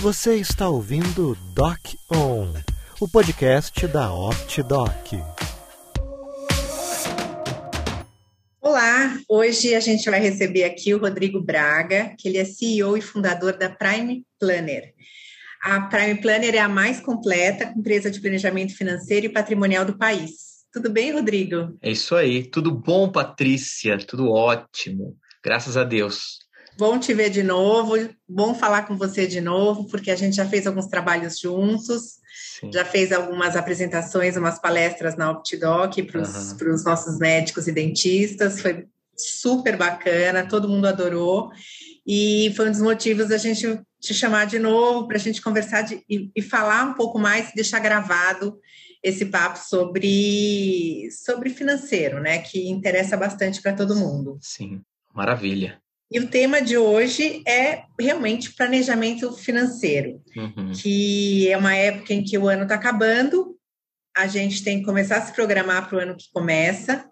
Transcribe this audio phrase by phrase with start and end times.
[0.00, 1.80] Você está ouvindo Doc
[2.12, 2.52] On,
[3.00, 4.92] o podcast da OptDoc.
[8.60, 13.00] Olá, hoje a gente vai receber aqui o Rodrigo Braga, que ele é CEO e
[13.00, 14.92] fundador da Prime Planner.
[15.62, 20.66] A Prime Planner é a mais completa empresa de planejamento financeiro e patrimonial do país.
[20.70, 21.74] Tudo bem, Rodrigo?
[21.80, 22.44] É isso aí.
[22.44, 23.96] Tudo bom, Patrícia?
[23.96, 25.16] Tudo ótimo.
[25.42, 26.45] Graças a Deus.
[26.78, 27.94] Bom te ver de novo,
[28.28, 32.18] bom falar com você de novo, porque a gente já fez alguns trabalhos juntos,
[32.60, 32.70] Sim.
[32.70, 36.82] já fez algumas apresentações, umas palestras na OptiDoc para os uhum.
[36.84, 38.86] nossos médicos e dentistas, foi
[39.16, 41.50] super bacana, todo mundo adorou,
[42.06, 45.80] e foi um dos motivos da gente te chamar de novo, para a gente conversar
[45.80, 48.60] de, e, e falar um pouco mais, deixar gravado
[49.02, 54.36] esse papo sobre, sobre financeiro, né, que interessa bastante para todo mundo.
[54.42, 54.82] Sim,
[55.14, 55.80] maravilha.
[56.10, 60.72] E o tema de hoje é realmente planejamento financeiro, uhum.
[60.72, 63.56] que é uma época em que o ano está acabando,
[64.16, 67.04] a gente tem que começar a se programar para o ano que começa,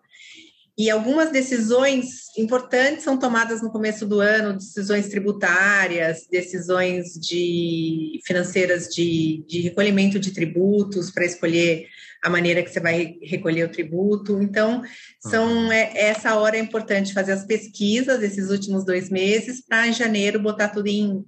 [0.76, 8.88] e algumas decisões importantes são tomadas no começo do ano, decisões tributárias, decisões de financeiras
[8.88, 11.86] de, de recolhimento de tributos para escolher
[12.24, 14.40] a maneira que você vai recolher o tributo.
[14.40, 14.82] Então,
[15.20, 15.70] são uhum.
[15.70, 20.40] é, essa hora é importante fazer as pesquisas esses últimos dois meses para em janeiro
[20.40, 21.22] botar tudo em,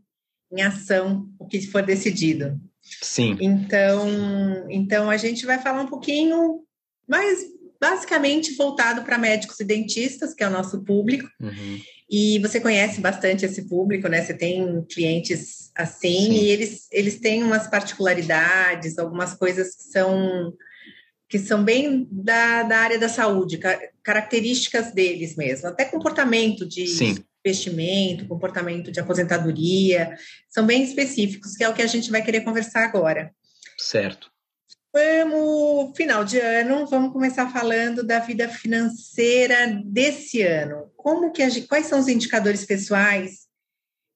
[0.50, 2.58] em ação o que for decidido.
[3.02, 3.36] Sim.
[3.42, 4.08] Então,
[4.70, 6.62] então a gente vai falar um pouquinho
[7.06, 7.44] mais
[7.78, 11.28] basicamente voltado para médicos e dentistas, que é o nosso público.
[11.38, 11.78] Uhum.
[12.08, 14.22] E você conhece bastante esse público, né?
[14.22, 16.32] Você tem clientes assim, Sim.
[16.32, 20.52] e eles, eles têm umas particularidades, algumas coisas que são
[21.28, 23.58] que são bem da, da área da saúde,
[24.00, 27.16] características deles mesmo, até comportamento de Sim.
[27.44, 30.16] investimento, comportamento de aposentadoria,
[30.48, 33.32] são bem específicos, que é o que a gente vai querer conversar agora.
[33.76, 34.30] Certo.
[34.94, 40.92] Vamos, final de ano, vamos começar falando da vida financeira desse ano.
[40.96, 43.45] Como que a gente, quais são os indicadores pessoais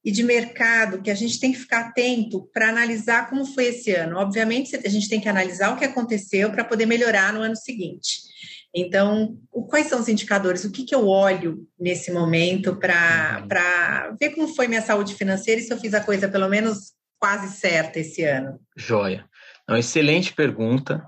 [0.04, 3.92] e de mercado que a gente tem que ficar atento para analisar como foi esse
[3.92, 4.16] ano?
[4.16, 8.30] Obviamente, a gente tem que analisar o que aconteceu para poder melhorar no ano seguinte.
[8.74, 9.36] Então,
[9.68, 10.64] quais são os indicadores?
[10.64, 14.16] O que, que eu olho nesse momento para uhum.
[14.18, 17.54] ver como foi minha saúde financeira e se eu fiz a coisa pelo menos quase
[17.54, 18.60] certa esse ano?
[18.76, 19.28] Joia.
[19.68, 21.04] É uma excelente pergunta,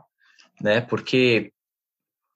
[0.61, 0.81] né?
[0.81, 1.53] Porque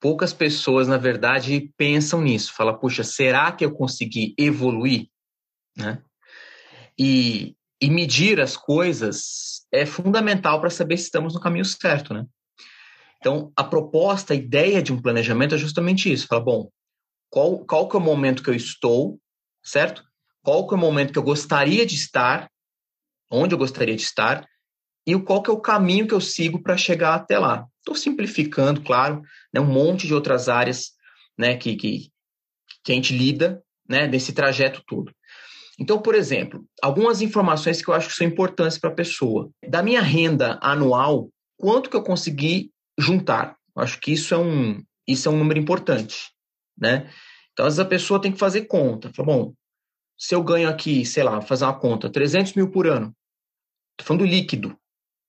[0.00, 2.54] poucas pessoas, na verdade, pensam nisso.
[2.54, 5.08] Fala, puxa, será que eu consegui evoluir?
[5.76, 6.00] Né?
[6.98, 12.24] E, e medir as coisas é fundamental para saber se estamos no caminho certo, né?
[13.18, 16.26] Então, a proposta, a ideia de um planejamento é justamente isso.
[16.26, 16.70] Fala, bom,
[17.30, 19.18] qual, qual que é o momento que eu estou,
[19.64, 20.04] certo?
[20.42, 22.48] Qual que é o momento que eu gostaria de estar,
[23.30, 24.46] onde eu gostaria de estar,
[25.06, 27.66] e qual que é o caminho que eu sigo para chegar até lá.
[27.78, 30.90] Estou simplificando, claro, né, um monte de outras áreas
[31.38, 32.10] né, que, que,
[32.82, 35.12] que a gente lida né, desse trajeto todo.
[35.78, 39.50] Então, por exemplo, algumas informações que eu acho que são importantes para a pessoa.
[39.68, 41.28] Da minha renda anual,
[41.58, 43.56] quanto que eu consegui juntar?
[43.76, 46.32] Eu acho que isso é um, isso é um número importante,
[46.78, 47.10] né?
[47.52, 49.12] Então, às vezes a pessoa tem que fazer conta.
[49.12, 49.54] Fala, bom,
[50.18, 53.14] se eu ganho aqui, sei lá, fazer uma conta, 300 mil por ano,
[53.92, 54.76] estou falando líquido,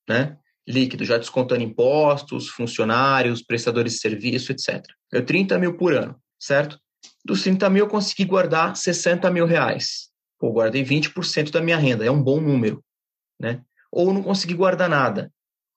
[0.07, 0.37] né?
[0.65, 4.83] Líquido, já descontando impostos, funcionários, prestadores de serviço, etc.
[5.11, 6.79] Eu 30 mil por ano, certo?
[7.23, 10.09] Dos 30 mil eu consegui guardar 60 mil reais.
[10.39, 12.83] Pô, guardei 20% da minha renda, é um bom número,
[13.39, 13.63] né?
[13.91, 15.31] Ou não consegui guardar nada.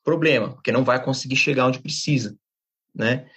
[0.04, 2.36] Problema, porque não vai conseguir chegar onde precisa,
[2.94, 3.28] né?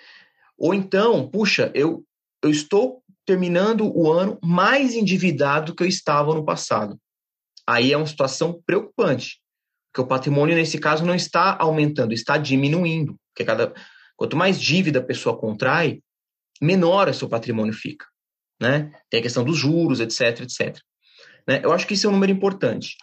[0.58, 2.06] Ou então, puxa, eu,
[2.42, 7.00] eu estou terminando o ano mais endividado do que eu estava no passado.
[7.66, 9.42] Aí é uma situação preocupante,
[9.92, 13.16] porque o patrimônio, nesse caso, não está aumentando, está diminuindo.
[13.32, 13.74] Porque cada,
[14.16, 16.02] quanto mais dívida a pessoa contrai,
[16.62, 18.06] menor o seu patrimônio fica.
[18.60, 18.92] Né?
[19.10, 20.80] Tem a questão dos juros, etc, etc.
[21.48, 21.62] Né?
[21.64, 22.96] Eu acho que isso é um número importante.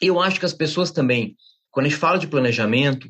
[0.00, 1.36] Eu acho que as pessoas também,
[1.70, 3.08] quando a gente fala de planejamento,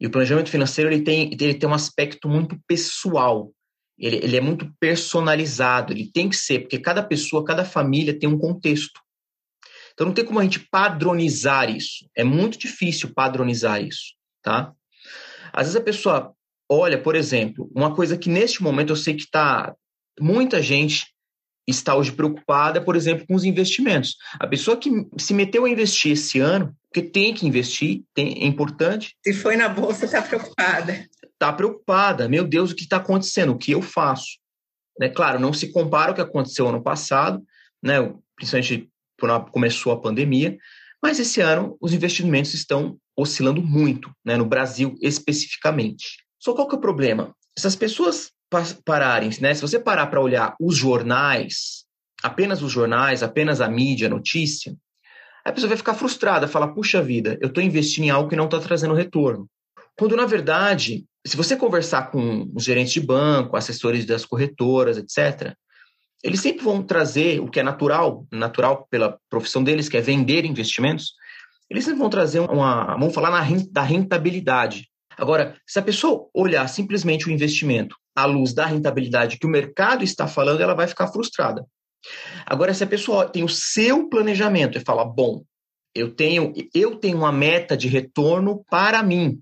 [0.00, 3.52] e o planejamento financeiro ele tem, ele tem um aspecto muito pessoal,
[3.98, 8.28] ele, ele é muito personalizado, ele tem que ser, porque cada pessoa, cada família tem
[8.28, 9.00] um contexto.
[9.92, 12.08] Então não tem como a gente padronizar isso.
[12.16, 14.72] É muito difícil padronizar isso, tá?
[15.52, 16.34] Às vezes a pessoa
[16.70, 19.74] olha, por exemplo, uma coisa que neste momento eu sei que está
[20.18, 21.08] muita gente
[21.70, 24.16] está hoje preocupada, por exemplo, com os investimentos.
[24.38, 28.46] A pessoa que se meteu a investir esse ano, porque tem que investir, tem, é
[28.46, 29.16] importante.
[29.24, 31.06] Se foi na bolsa, está preocupada.
[31.24, 32.28] Está preocupada.
[32.28, 33.52] Meu Deus, o que está acontecendo?
[33.52, 34.38] O que eu faço?
[34.98, 35.08] Né?
[35.08, 37.42] Claro, não se compara o que aconteceu ano passado,
[37.82, 38.12] né?
[38.36, 38.90] principalmente
[39.20, 40.56] quando começou a pandemia,
[41.02, 46.24] Mas esse ano os investimentos estão oscilando muito, né, no Brasil especificamente.
[46.38, 47.34] Só qual que é o problema?
[47.58, 48.32] Se as pessoas
[48.84, 51.84] pararem, né, se você parar para olhar os jornais,
[52.22, 54.76] apenas os jornais, apenas a mídia, a notícia,
[55.44, 58.44] a pessoa vai ficar frustrada, falar, puxa vida, eu estou investindo em algo que não
[58.44, 59.48] está trazendo retorno.
[59.96, 65.54] Quando, na verdade, se você conversar com os gerentes de banco, assessores das corretoras, etc.,
[66.22, 70.44] eles sempre vão trazer o que é natural, natural pela profissão deles, que é vender
[70.44, 71.14] investimentos,
[71.68, 72.96] eles sempre vão trazer uma.
[72.96, 74.88] vão falar na, da rentabilidade.
[75.16, 80.04] Agora, se a pessoa olhar simplesmente o investimento à luz da rentabilidade que o mercado
[80.04, 81.64] está falando, ela vai ficar frustrada.
[82.46, 85.42] Agora, se a pessoa tem o seu planejamento e fala, bom,
[85.94, 89.40] eu tenho, eu tenho uma meta de retorno para mim.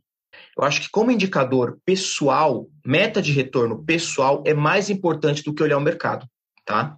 [0.57, 5.63] Eu acho que como indicador pessoal, meta de retorno pessoal é mais importante do que
[5.63, 6.27] olhar o mercado,
[6.65, 6.97] tá?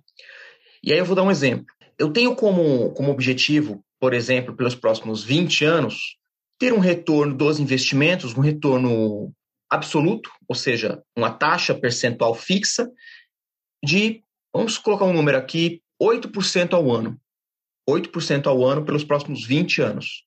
[0.82, 1.66] E aí eu vou dar um exemplo.
[1.98, 6.16] Eu tenho como, como objetivo, por exemplo, pelos próximos 20 anos,
[6.58, 9.32] ter um retorno dos investimentos, um retorno
[9.70, 12.90] absoluto, ou seja, uma taxa percentual fixa
[13.84, 14.22] de
[14.52, 17.16] Vamos colocar um número aqui, 8% ao ano.
[17.88, 20.24] 8% ao ano pelos próximos 20 anos.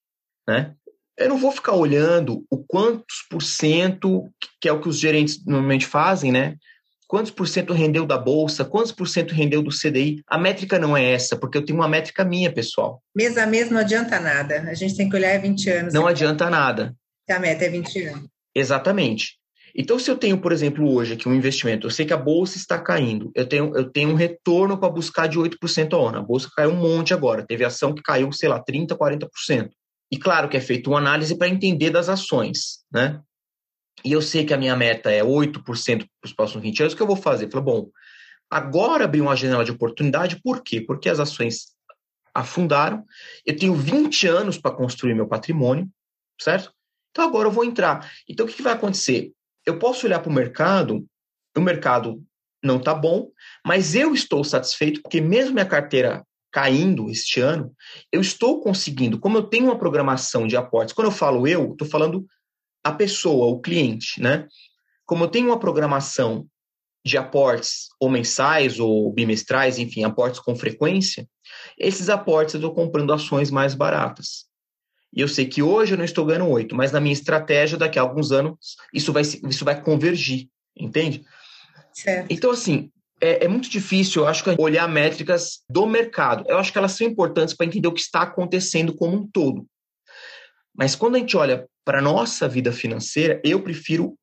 [0.47, 0.73] Né?
[1.17, 4.29] Eu não vou ficar olhando o quantos por cento,
[4.61, 6.55] que é o que os gerentes normalmente fazem, né?
[7.07, 10.23] Quantos por cento rendeu da bolsa, quantos por cento rendeu do CDI.
[10.25, 13.03] A métrica não é essa, porque eu tenho uma métrica minha, pessoal.
[13.15, 14.61] Mês a mês não adianta nada.
[14.67, 15.93] A gente tem que olhar 20 anos.
[15.93, 16.07] Não então.
[16.07, 16.95] adianta nada.
[17.29, 18.32] A meta é 20 anos.
[18.55, 19.37] Exatamente.
[19.75, 22.57] Então, se eu tenho, por exemplo, hoje aqui um investimento, eu sei que a bolsa
[22.57, 26.19] está caindo, eu tenho, eu tenho um retorno para buscar de 8% ao ano.
[26.19, 29.69] A bolsa caiu um monte agora, teve ação que caiu, sei lá, 30%, 40%.
[30.11, 33.19] E claro que é feita uma análise para entender das ações, né?
[34.05, 36.95] E eu sei que a minha meta é 8% para os próximos 20 anos, o
[36.95, 37.49] que eu vou fazer?
[37.49, 37.89] Falei, bom,
[38.49, 40.81] agora abri uma janela de oportunidade, por quê?
[40.81, 41.73] Porque as ações
[42.33, 43.03] afundaram,
[43.43, 45.89] eu tenho 20 anos para construir meu patrimônio,
[46.39, 46.71] certo?
[47.13, 48.11] Então agora eu vou entrar.
[48.27, 49.31] Então o que, que vai acontecer?
[49.65, 51.05] eu posso olhar para o mercado,
[51.55, 52.23] o mercado
[52.63, 53.29] não está bom,
[53.65, 57.73] mas eu estou satisfeito porque mesmo minha carteira caindo este ano,
[58.11, 61.87] eu estou conseguindo, como eu tenho uma programação de aportes, quando eu falo eu, estou
[61.87, 62.25] falando
[62.83, 64.47] a pessoa, o cliente, né?
[65.05, 66.45] Como eu tenho uma programação
[67.03, 71.27] de aportes ou mensais ou bimestrais, enfim, aportes com frequência,
[71.77, 74.45] esses aportes eu estou comprando ações mais baratas.
[75.15, 77.99] E eu sei que hoje eu não estou ganhando 8, mas na minha estratégia, daqui
[77.99, 81.23] a alguns anos, isso vai, isso vai convergir, entende?
[81.93, 82.27] Certo.
[82.31, 86.43] Então, assim, é, é, muito difícil, eu acho, olhar métricas do mercado.
[86.47, 89.65] Eu acho que elas são importantes para entender o que está acontecendo como um todo.
[90.75, 94.17] Mas quando a gente olha para a nossa vida financeira, eu prefiro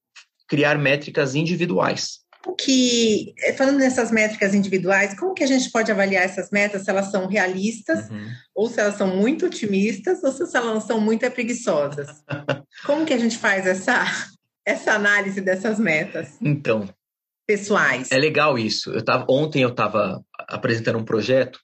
[0.49, 2.21] criar métricas individuais
[2.57, 6.91] que, eh, falando nessas métricas individuais, como que a gente pode avaliar essas metas, se
[6.91, 8.29] elas são realistas, uhum.
[8.55, 12.23] ou se elas são muito otimistas, ou se elas são muito preguiçosas?
[12.85, 14.05] como que a gente faz essa,
[14.65, 16.37] essa análise dessas metas?
[16.41, 16.89] Então.
[17.47, 18.13] Pessoais.
[18.13, 18.91] É legal isso.
[18.91, 21.59] Eu tava, ontem eu estava apresentando um projeto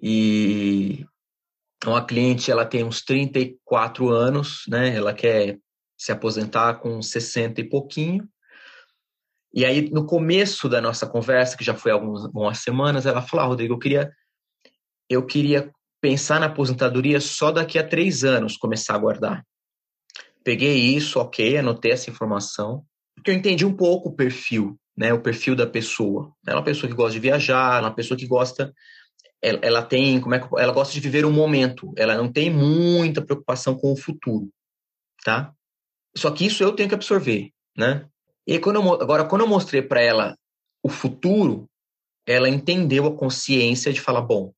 [0.00, 1.04] e
[1.84, 4.94] uma cliente, ela tem uns 34 anos, né?
[4.94, 5.58] Ela quer
[5.98, 8.28] se aposentar com 60 e pouquinho.
[9.54, 13.48] E aí, no começo da nossa conversa, que já foi algumas semanas, ela falou: ah,
[13.48, 14.10] Rodrigo, eu queria,
[15.08, 15.70] eu queria
[16.00, 19.46] pensar na aposentadoria só daqui a três anos, começar a guardar.
[20.42, 25.20] Peguei isso, ok, anotei essa informação, porque eu entendi um pouco o perfil, né, o
[25.20, 26.32] perfil da pessoa.
[26.44, 28.72] Ela é uma pessoa que gosta de viajar, ela é uma pessoa que gosta,
[29.40, 32.32] ela, ela tem, como é que, ela gosta de viver o um momento, ela não
[32.32, 34.48] tem muita preocupação com o futuro,
[35.24, 35.52] tá?
[36.16, 38.08] Só que isso eu tenho que absorver, né?
[38.46, 40.36] E quando eu, agora, quando eu mostrei para ela
[40.82, 41.68] o futuro,
[42.26, 44.52] ela entendeu a consciência de falar: bom,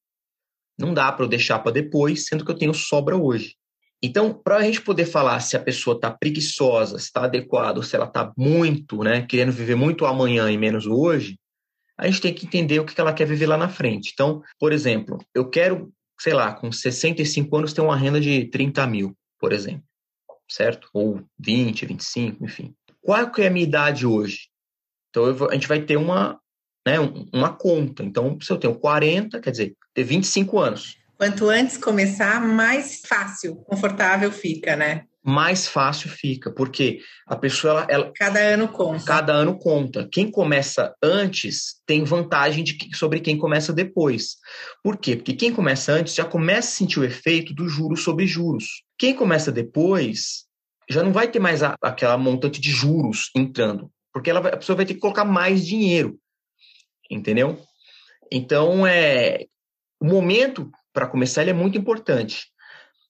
[0.79, 3.57] não dá para eu deixar para depois, sendo que eu tenho sobra hoje.
[4.03, 7.83] Então, para a gente poder falar se a pessoa está preguiçosa, se está adequada, ou
[7.83, 11.39] se ela está muito, né, querendo viver muito amanhã e menos hoje,
[11.97, 14.11] a gente tem que entender o que ela quer viver lá na frente.
[14.13, 18.87] Então, por exemplo, eu quero, sei lá, com 65 anos ter uma renda de 30
[18.87, 19.85] mil, por exemplo,
[20.51, 20.89] certo?
[20.93, 22.75] Ou 20, 25, enfim.
[23.05, 24.49] Qual que é a minha idade hoje?
[25.11, 26.41] Então, eu, a gente vai ter uma,
[26.87, 26.97] né,
[27.31, 28.03] uma conta.
[28.03, 30.97] Então, se eu tenho 40, quer dizer, ter 25 anos.
[31.19, 35.05] Quanto antes começar, mais fácil, confortável fica, né?
[35.23, 39.05] Mais fácil fica, porque a pessoa, ela, ela, Cada ano conta.
[39.05, 40.09] Cada ano conta.
[40.11, 44.37] Quem começa antes tem vantagem de, sobre quem começa depois.
[44.83, 45.15] Por quê?
[45.15, 48.83] Porque quem começa antes já começa a sentir o efeito do juros sobre juros.
[48.99, 50.44] Quem começa depois
[50.89, 54.57] já não vai ter mais a, aquela montante de juros entrando, porque ela vai, a
[54.57, 56.19] pessoa vai ter que colocar mais dinheiro,
[57.11, 57.61] entendeu?
[58.31, 59.47] Então, é,
[60.01, 62.47] o momento para começar ele é muito importante.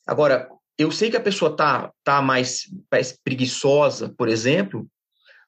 [0.06, 4.88] Agora, eu sei que a pessoa tá, tá mais, mais preguiçosa, por exemplo,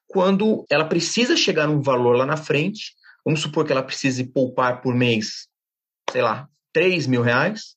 [0.06, 4.80] quando ela precisa chegar num valor lá na frente, vamos supor que ela precise poupar
[4.80, 5.48] por mês,
[6.10, 7.76] sei lá, 3 mil reais,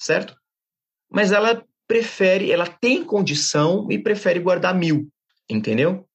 [0.00, 0.34] certo?
[1.10, 5.08] Mas ela prefere, ela tem condição e prefere guardar mil,
[5.50, 6.06] entendeu?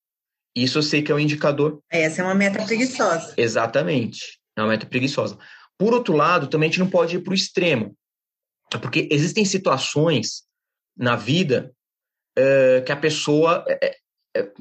[0.56, 1.82] Isso eu sei que é um indicador.
[1.92, 3.34] Essa é uma meta preguiçosa.
[3.36, 5.38] Exatamente, é uma meta preguiçosa.
[5.78, 7.94] Por outro lado, também a gente não pode ir para o extremo,
[8.82, 10.44] porque existem situações
[10.96, 11.74] na vida
[12.38, 13.98] é, que a pessoa, é,
[14.38, 14.52] é,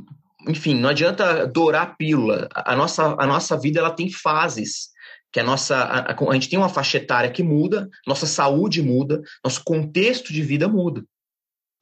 [0.49, 2.49] enfim, não adianta dourar a pílula.
[2.52, 4.88] A nossa, a nossa vida ela tem fases
[5.35, 9.21] que a nossa a, a, gente tem uma faixa etária que muda, nossa saúde muda,
[9.43, 11.05] nosso contexto de vida muda,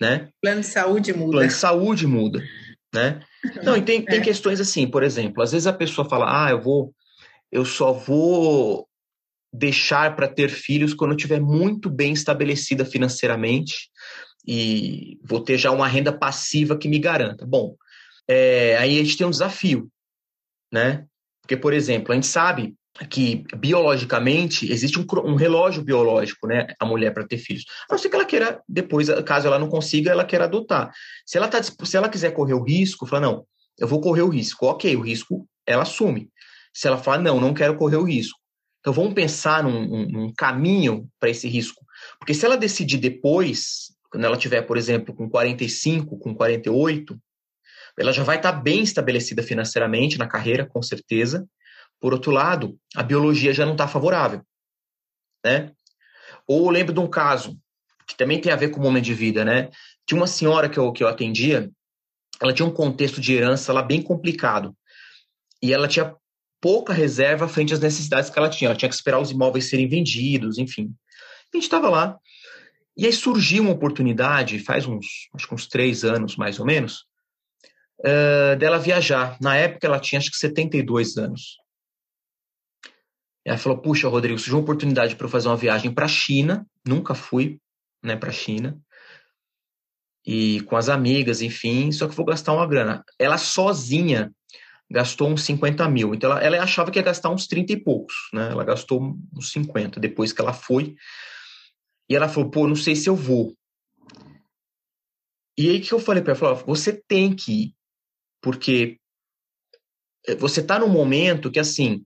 [0.00, 0.30] né?
[0.40, 1.32] Plano de saúde muda.
[1.32, 2.42] Plano de saúde muda,
[2.94, 3.20] né?
[3.62, 4.24] Não, e tem, tem é.
[4.24, 6.94] questões assim, por exemplo, às vezes a pessoa fala, ah, eu vou,
[7.52, 8.88] eu só vou
[9.52, 13.90] deixar para ter filhos quando eu estiver muito bem estabelecida financeiramente
[14.48, 17.44] e vou ter já uma renda passiva que me garanta.
[17.44, 17.76] Bom,
[18.26, 19.90] é, aí a gente tem um desafio,
[20.72, 21.04] né?
[21.42, 22.74] Porque, por exemplo, a gente sabe
[23.08, 26.66] que biologicamente existe um, um relógio biológico, né?
[26.78, 27.64] A mulher para ter filhos.
[27.88, 30.92] A não ser que ela queira, depois, caso ela não consiga, ela queira adotar.
[31.24, 33.46] Se ela, tá, se ela quiser correr o risco, fala, não,
[33.78, 34.66] eu vou correr o risco.
[34.66, 36.28] Ok, o risco ela assume.
[36.72, 38.38] Se ela falar, não, não quero correr o risco.
[38.80, 41.84] Então vamos pensar num, num, num caminho para esse risco.
[42.18, 47.18] Porque se ela decidir depois, quando ela tiver, por exemplo, com 45, com 48,
[47.98, 51.46] ela já vai estar tá bem estabelecida financeiramente na carreira, com certeza.
[52.02, 54.42] Por outro lado, a biologia já não está favorável,
[55.44, 55.70] né?
[56.48, 57.56] Ou eu lembro de um caso
[58.08, 59.70] que também tem a ver com o momento de vida, né?
[60.04, 61.70] Tinha uma senhora que eu, que eu atendia,
[62.40, 64.76] ela tinha um contexto de herança lá bem complicado.
[65.62, 66.12] E ela tinha
[66.60, 68.68] pouca reserva frente às necessidades que ela tinha.
[68.70, 70.92] Ela tinha que esperar os imóveis serem vendidos, enfim.
[71.54, 72.18] A gente estava lá.
[72.96, 77.04] E aí surgiu uma oportunidade, faz uns, acho que uns três anos mais ou menos,
[78.00, 79.38] uh, dela viajar.
[79.40, 81.61] Na época ela tinha acho que 72 anos.
[83.44, 86.66] Ela falou: Puxa, Rodrigo, surgiu uma oportunidade para eu fazer uma viagem para a China.
[86.86, 87.58] Nunca fui
[88.02, 88.80] né, para a China.
[90.24, 93.04] E com as amigas, enfim, só que vou gastar uma grana.
[93.18, 94.32] Ela sozinha
[94.90, 96.14] gastou uns 50 mil.
[96.14, 98.50] Então ela, ela achava que ia gastar uns 30 e poucos, né?
[98.50, 100.94] Ela gastou uns 50 depois que ela foi.
[102.08, 103.56] E ela falou: pô, não sei se eu vou.
[105.58, 107.74] E aí que eu falei para ela: falou, você tem que ir,
[108.40, 108.98] porque
[110.38, 112.04] você está num momento que, assim,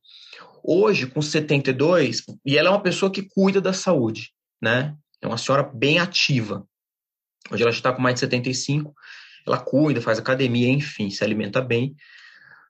[0.67, 4.97] hoje, com 72, e ela é uma pessoa que cuida da saúde, né?
[5.23, 6.67] É uma senhora bem ativa.
[7.51, 8.93] Hoje ela já está com mais de 75,
[9.47, 11.95] ela cuida, faz academia, enfim, se alimenta bem.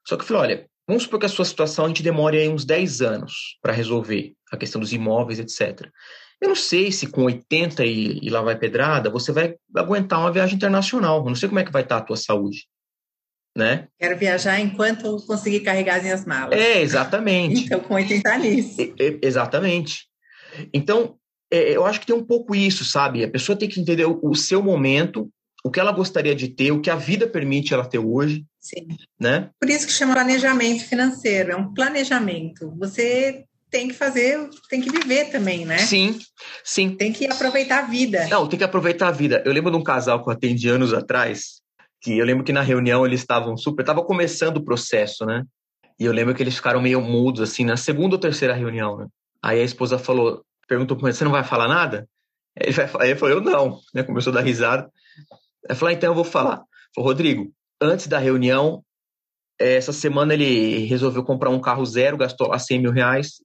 [0.07, 2.49] Só que eu falei, olha, vamos supor que a sua situação a gente demore aí
[2.49, 5.91] uns 10 anos para resolver a questão dos imóveis, etc.
[6.41, 10.31] Eu não sei se com 80 e, e lá vai pedrada, você vai aguentar uma
[10.31, 11.21] viagem internacional.
[11.21, 12.69] Eu não sei como é que vai estar a tua saúde.
[13.57, 13.89] Né?
[13.99, 16.59] Quero viajar enquanto conseguir carregar as minhas malas.
[16.59, 17.65] É, exatamente.
[17.65, 18.95] então, com 80 nisso.
[18.99, 20.07] É, exatamente.
[20.75, 21.17] Então,
[21.51, 23.25] é, eu acho que tem um pouco isso, sabe?
[23.25, 25.31] A pessoa tem que entender o, o seu momento,
[25.65, 28.45] o que ela gostaria de ter, o que a vida permite ela ter hoje.
[28.61, 28.89] Sim.
[29.19, 29.49] Né?
[29.61, 32.75] Por isso que chama planejamento financeiro, é um planejamento.
[32.79, 35.79] Você tem que fazer, tem que viver também, né?
[35.79, 36.19] Sim,
[36.65, 36.95] sim.
[36.95, 38.27] Tem que aproveitar a vida.
[38.29, 39.43] Não, tem que aproveitar a vida.
[39.45, 41.61] Eu lembro de um casal que eu atendi anos atrás,
[42.07, 45.43] que eu lembro que na reunião eles estavam super, estava começando o processo, né?
[45.99, 49.07] E eu lembro que eles ficaram meio mudos, assim, na segunda ou terceira reunião, né?
[49.43, 52.09] Aí a esposa falou, perguntou para ele, você não vai falar nada?
[52.57, 52.69] Aí
[53.09, 54.05] ele falou, eu não, né?
[54.05, 54.89] Começou a dar risada.
[55.69, 56.63] Aí falou, ah, então eu vou falar.
[56.95, 58.85] Falou, Rodrigo, antes da reunião,
[59.59, 63.43] essa semana ele resolveu comprar um carro zero, gastou lá 100 mil reais,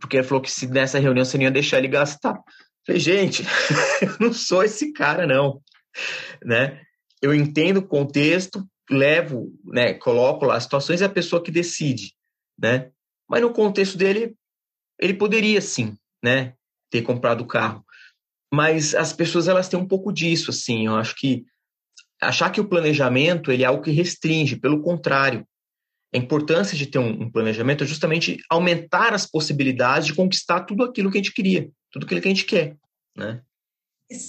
[0.00, 2.40] porque ele falou que se nessa reunião você não ia deixar ele gastar.
[2.86, 3.42] falei, gente,
[4.00, 5.60] eu não sou esse cara, não.
[6.42, 6.80] Né?
[7.22, 11.50] Eu entendo o contexto, levo, né, coloco lá as situações e é a pessoa que
[11.50, 12.14] decide,
[12.58, 12.90] né?
[13.28, 14.34] Mas no contexto dele,
[14.98, 16.54] ele poderia sim, né,
[16.90, 17.84] ter comprado o carro.
[18.52, 20.86] Mas as pessoas elas têm um pouco disso, assim.
[20.86, 21.44] Eu acho que
[22.20, 25.46] achar que o planejamento ele é algo que restringe, pelo contrário.
[26.12, 30.82] A importância de ter um, um planejamento é justamente aumentar as possibilidades de conquistar tudo
[30.82, 32.76] aquilo que a gente queria, tudo aquilo que a gente quer,
[33.16, 33.40] né?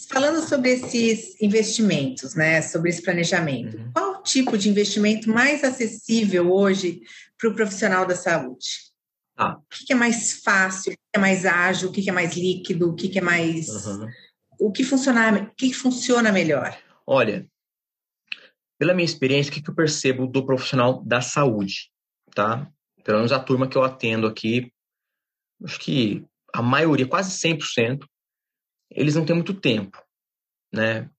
[0.09, 3.91] Falando sobre esses investimentos, né, sobre esse planejamento, uhum.
[3.91, 7.01] qual tipo de investimento mais acessível hoje
[7.37, 8.91] para o profissional da saúde?
[9.35, 9.57] Ah.
[9.57, 12.91] O que é mais fácil, o que é mais ágil, o que é mais líquido,
[12.91, 13.67] o que é mais.
[13.87, 14.07] Uhum.
[14.59, 16.77] O que, funciona, o que funciona melhor?
[17.07, 17.47] Olha,
[18.77, 21.91] pela minha experiência, o que eu percebo do profissional da saúde,
[22.35, 22.69] tá?
[23.03, 24.71] Pelo menos a turma que eu atendo aqui,
[25.63, 26.23] acho que
[26.53, 28.05] a maioria, quase 100%,
[28.91, 30.01] eles não têm muito tempo,
[30.71, 31.09] né?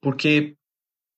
[0.00, 0.56] Porque,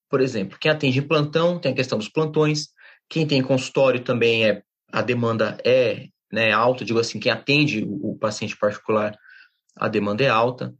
[0.08, 2.68] por exemplo, quem atende plantão tem a questão dos plantões,
[3.08, 8.16] quem tem consultório também é a demanda é né, alta, digo assim, quem atende o,
[8.16, 9.16] paciente particular,
[9.76, 10.74] a demanda é alta.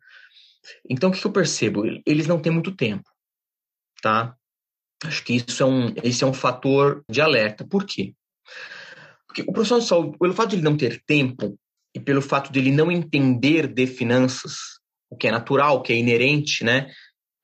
[0.89, 1.83] Então, o que eu percebo?
[2.07, 3.09] Eles não têm muito tempo,
[4.01, 4.37] tá?
[5.05, 7.67] Acho que isso é um, esse é um fator de alerta.
[7.67, 8.15] Por quê?
[9.27, 11.59] Porque o profissional de saúde, pelo fato de ele não ter tempo
[11.95, 14.80] e pelo fato de ele não entender de finanças,
[15.11, 16.91] o que é natural, o que é inerente, né?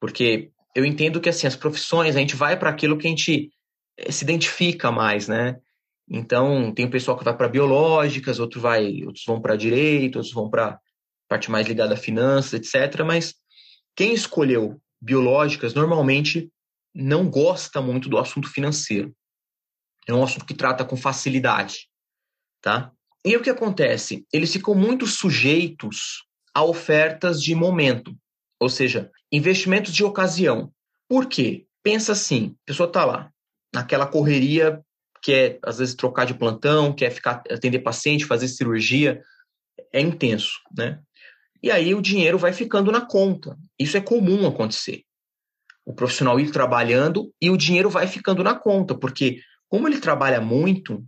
[0.00, 3.50] Porque eu entendo que assim as profissões a gente vai para aquilo que a gente
[3.98, 5.58] eh, se identifica mais, né?
[6.08, 10.32] Então tem o pessoal que vai para biológicas, outro vai, outros vão para direito, outros
[10.32, 10.78] vão para
[11.28, 13.02] parte mais ligada a finanças, etc.
[13.04, 13.34] Mas
[13.96, 16.48] quem escolheu biológicas normalmente
[16.94, 19.14] não gosta muito do assunto financeiro.
[20.06, 21.88] É um assunto que trata com facilidade,
[22.62, 22.92] tá?
[23.24, 24.24] E o que acontece?
[24.32, 26.25] Eles ficam muito sujeitos
[26.56, 28.16] a ofertas de momento,
[28.58, 30.72] ou seja, investimentos de ocasião.
[31.06, 31.66] Por quê?
[31.82, 33.30] Pensa assim, a pessoa está lá,
[33.74, 34.82] naquela correria,
[35.22, 39.20] quer às vezes trocar de plantão, quer ficar atender paciente, fazer cirurgia,
[39.92, 40.98] é intenso, né?
[41.62, 43.54] E aí o dinheiro vai ficando na conta.
[43.78, 45.02] Isso é comum acontecer
[45.84, 50.40] o profissional ir trabalhando e o dinheiro vai ficando na conta, porque como ele trabalha
[50.40, 51.06] muito,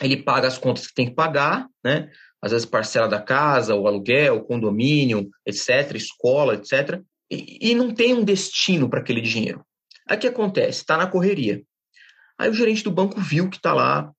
[0.00, 2.10] ele paga as contas que tem que pagar, né?
[2.42, 7.00] Às vezes parcela da casa, o aluguel, o condomínio, etc., escola, etc.,
[7.30, 9.64] e, e não tem um destino para aquele dinheiro.
[10.08, 10.80] Aí o que acontece?
[10.80, 11.62] Está na correria.
[12.38, 14.12] Aí o gerente do banco viu que está lá,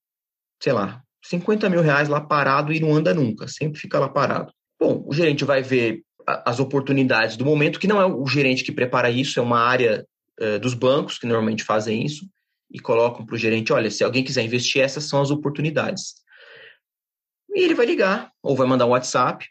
[0.61, 4.51] sei lá, 50 mil reais lá parado e não anda nunca, sempre fica lá parado.
[4.79, 8.71] Bom, o gerente vai ver as oportunidades do momento, que não é o gerente que
[8.71, 10.05] prepara isso, é uma área
[10.41, 12.27] uh, dos bancos que normalmente fazem isso,
[12.69, 16.15] e colocam para o gerente: olha, se alguém quiser investir, essas são as oportunidades.
[17.57, 19.43] E ele vai ligar, ou vai mandar um WhatsApp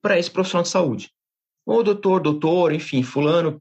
[0.00, 1.10] para esse profissional de saúde.
[1.66, 3.60] Ô, doutor, doutor, enfim, fulano,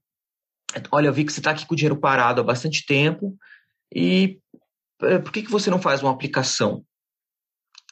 [0.92, 3.36] olha, eu vi que você está aqui com o dinheiro parado há bastante tempo,
[3.92, 4.40] e
[5.02, 6.86] uh, por que, que você não faz uma aplicação?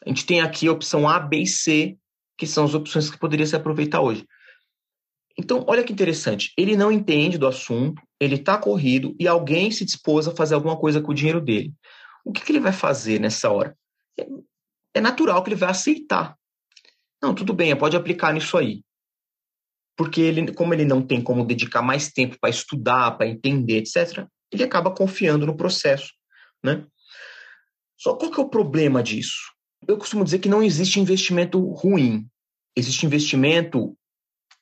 [0.06, 1.98] A gente tem aqui a opção A, B e C
[2.38, 4.28] que são as opções que poderia se aproveitar hoje.
[5.36, 6.54] Então, olha que interessante.
[6.56, 10.78] Ele não entende do assunto, ele está corrido e alguém se dispôs a fazer alguma
[10.78, 11.74] coisa com o dinheiro dele.
[12.24, 13.76] O que, que ele vai fazer nessa hora?
[14.94, 16.36] É, natural que ele vai aceitar.
[17.22, 18.84] Não, tudo bem, pode aplicar nisso aí.
[19.96, 24.26] Porque ele, como ele não tem como dedicar mais tempo para estudar, para entender, etc.,
[24.52, 26.12] ele acaba confiando no processo,
[26.64, 26.86] né?
[27.98, 29.54] Só qual que é o problema disso?
[29.88, 32.28] Eu costumo dizer que não existe investimento ruim
[32.76, 33.96] existe investimento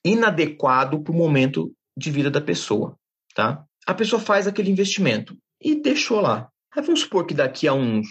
[0.03, 2.97] inadequado para o momento de vida da pessoa,
[3.35, 3.65] tá?
[3.85, 6.49] A pessoa faz aquele investimento e deixou lá.
[6.75, 8.07] Aí vamos supor que daqui a uns,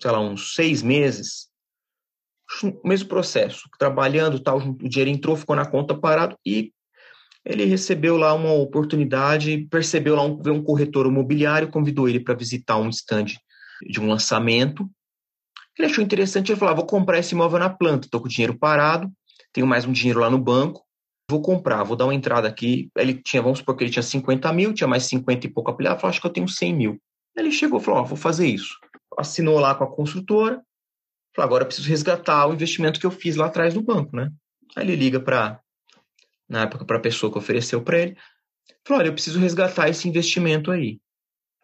[0.00, 1.47] sei lá, uns seis meses,
[2.84, 6.72] mesmo processo, trabalhando, tal, o dinheiro entrou, ficou na conta parado e
[7.44, 12.76] ele recebeu lá uma oportunidade, percebeu lá um, um corretor imobiliário, convidou ele para visitar
[12.76, 13.26] um stand
[13.88, 14.88] de um lançamento.
[15.78, 18.30] Ele achou interessante, ele falou: ah, vou comprar esse imóvel na planta, estou com o
[18.30, 19.10] dinheiro parado,
[19.52, 20.82] tenho mais um dinheiro lá no banco,
[21.30, 22.90] vou comprar, vou dar uma entrada aqui.
[22.96, 26.00] Ele tinha, vamos supor que ele tinha 50 mil, tinha mais 50 e pouco aplicado,
[26.00, 27.00] falou, acho que eu tenho 100 mil.
[27.36, 28.76] Ele chegou e falou, ó, vou fazer isso.
[29.16, 30.60] Assinou lá com a construtora,
[31.44, 34.30] agora preciso resgatar o investimento que eu fiz lá atrás no banco, né?
[34.76, 35.60] Aí ele liga para,
[36.48, 38.16] na época, para a pessoa que ofereceu para ele,
[38.86, 41.00] falou, olha, eu preciso resgatar esse investimento aí.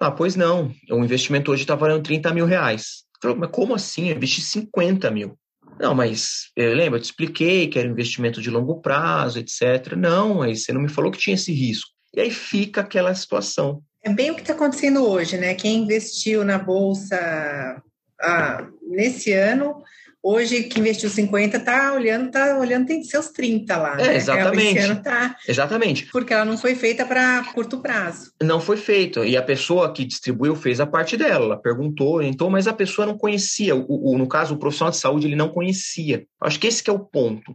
[0.01, 3.05] Ah, pois não, o investimento hoje está valendo 30 mil reais.
[3.23, 4.09] Falou, mas como assim?
[4.09, 5.39] Eu investi 50 mil.
[5.79, 9.39] Não, mas eu eh, lembro, eu te expliquei que era um investimento de longo prazo,
[9.39, 9.95] etc.
[9.97, 11.91] Não, aí você não me falou que tinha esse risco.
[12.15, 13.83] E aí fica aquela situação.
[14.03, 15.55] É bem o que está acontecendo hoje, né?
[15.55, 17.83] Quem investiu na bolsa
[18.25, 19.83] ah, nesse ano
[20.27, 24.01] Hoje, que investiu 50 tá olhando, tá olhando, tem seus 30 lá.
[24.01, 24.17] É, né?
[24.17, 24.79] exatamente.
[24.79, 25.37] Esse ano tá.
[25.47, 26.07] Exatamente.
[26.07, 28.33] Porque ela não foi feita para curto prazo.
[28.43, 29.23] Não foi feito.
[29.23, 31.45] E a pessoa que distribuiu fez a parte dela.
[31.45, 33.77] Ela perguntou, então, mas a pessoa não conhecia.
[33.77, 36.25] O, o, no caso, o profissional de saúde, ele não conhecia.
[36.41, 37.55] Acho que esse que é o ponto.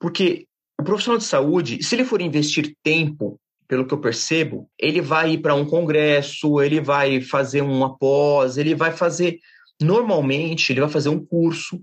[0.00, 0.46] Porque
[0.80, 5.32] o profissional de saúde, se ele for investir tempo pelo que eu percebo, ele vai
[5.32, 9.38] ir para um congresso, ele vai fazer uma pós, ele vai fazer.
[9.80, 11.80] Normalmente, ele vai fazer um curso,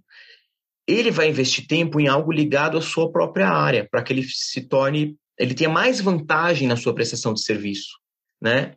[0.88, 4.68] ele vai investir tempo em algo ligado à sua própria área, para que ele se
[4.68, 7.98] torne, ele tenha mais vantagem na sua prestação de serviço,
[8.42, 8.76] né?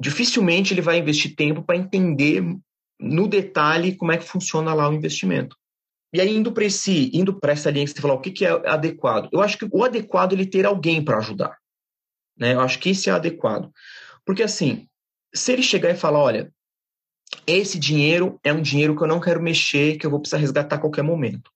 [0.00, 2.44] Dificilmente ele vai investir tempo para entender
[3.00, 5.56] no detalhe como é que funciona lá o investimento.
[6.12, 8.44] E aí indo para esse, indo para essa linha que você falou, o que, que
[8.44, 9.28] é adequado?
[9.32, 11.56] Eu acho que o adequado é ele ter alguém para ajudar,
[12.36, 12.54] né?
[12.54, 13.70] Eu acho que isso é adequado,
[14.24, 14.88] porque assim,
[15.34, 16.52] se ele chegar e falar, olha,
[17.46, 20.76] esse dinheiro é um dinheiro que eu não quero mexer, que eu vou precisar resgatar
[20.76, 21.50] a qualquer momento.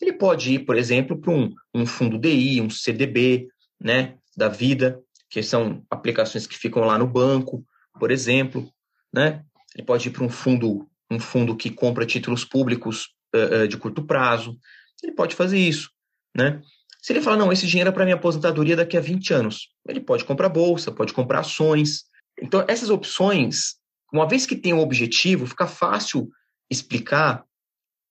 [0.00, 3.48] Ele pode ir, por exemplo, para um, um fundo DI, um CDB,
[3.80, 7.64] né, da vida, que são aplicações que ficam lá no banco,
[7.98, 8.70] por exemplo,
[9.12, 9.42] né?
[9.74, 14.04] Ele pode ir para um fundo, um fundo que compra títulos públicos uh, de curto
[14.04, 14.58] prazo.
[15.02, 15.90] Ele pode fazer isso,
[16.36, 16.60] né?
[17.02, 20.00] Se ele falar, não, esse dinheiro é para minha aposentadoria daqui a 20 anos, ele
[20.00, 22.04] pode comprar bolsa, pode comprar ações.
[22.40, 23.76] Então, essas opções,
[24.12, 26.30] uma vez que tem um objetivo, fica fácil
[26.70, 27.44] explicar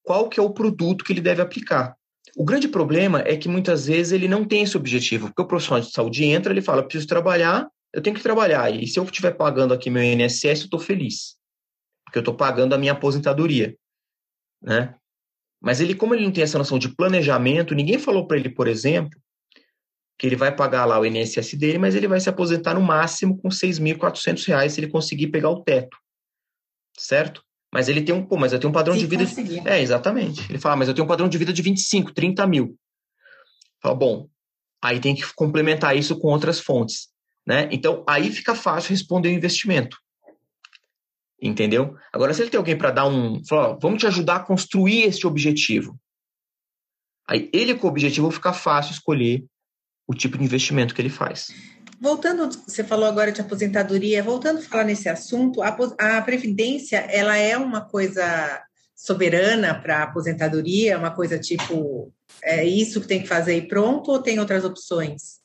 [0.03, 1.95] qual que é o produto que ele deve aplicar.
[2.35, 5.81] O grande problema é que muitas vezes ele não tem esse objetivo, porque o profissional
[5.81, 9.31] de saúde entra, ele fala, preciso trabalhar, eu tenho que trabalhar, e se eu estiver
[9.31, 11.37] pagando aqui meu INSS, eu estou feliz,
[12.03, 13.75] porque eu estou pagando a minha aposentadoria,
[14.61, 14.95] né?
[15.61, 18.67] Mas ele, como ele não tem essa noção de planejamento, ninguém falou para ele, por
[18.67, 19.17] exemplo,
[20.17, 23.37] que ele vai pagar lá o INSS dele, mas ele vai se aposentar no máximo
[23.37, 25.97] com R$ 6.400 se ele conseguir pegar o teto,
[26.97, 27.43] certo?
[27.73, 29.25] Mas ele tem um, pô, mas eu tenho um padrão Se de vida.
[29.25, 29.59] conseguir.
[29.61, 30.49] De, é, exatamente.
[30.49, 32.79] Ele fala, mas eu tenho um padrão de vida de 25, 30 mil.
[33.81, 34.29] Fala, bom,
[34.81, 37.09] aí tem que complementar isso com outras fontes.
[37.45, 37.67] Né?
[37.71, 39.97] Então, aí fica fácil responder o investimento.
[41.41, 41.97] Entendeu?
[42.13, 43.43] Agora, se ele tem alguém para dar um.
[43.45, 45.99] Falar, vamos te ajudar a construir esse objetivo.
[47.27, 49.45] Aí, ele com o objetivo fica fácil escolher
[50.07, 51.47] o tipo de investimento que ele faz.
[51.99, 57.37] Voltando, você falou agora de aposentadoria, voltando a falar nesse assunto, a, a previdência, ela
[57.37, 58.63] é uma coisa
[58.95, 62.13] soberana para a aposentadoria, uma coisa tipo,
[62.43, 65.39] é isso que tem que fazer e pronto, ou tem outras opções?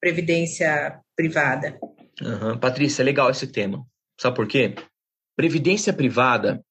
[0.00, 1.78] Previdência privada.
[2.20, 2.58] Uhum.
[2.58, 3.84] Patrícia, é legal esse tema.
[4.18, 4.74] Sabe por quê?
[5.36, 6.62] Previdência privada,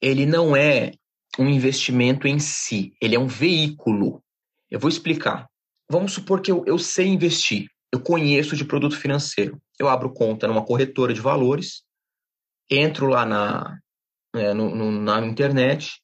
[0.00, 0.92] ele não é
[1.38, 4.22] um investimento em si, ele é um veículo.
[4.70, 5.49] Eu vou explicar.
[5.90, 9.60] Vamos supor que eu, eu sei investir eu conheço de produto financeiro.
[9.78, 11.82] Eu abro conta numa corretora de valores,
[12.70, 13.78] entro lá na,
[14.34, 16.00] é, no, no, na internet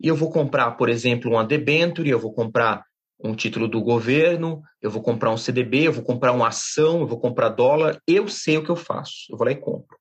[0.00, 2.84] e eu vou comprar, por exemplo, uma debenture, eu vou comprar
[3.22, 7.06] um título do governo, eu vou comprar um CDB, eu vou comprar uma ação, eu
[7.06, 9.96] vou comprar dólar, eu sei o que eu faço, eu vou lá e compro.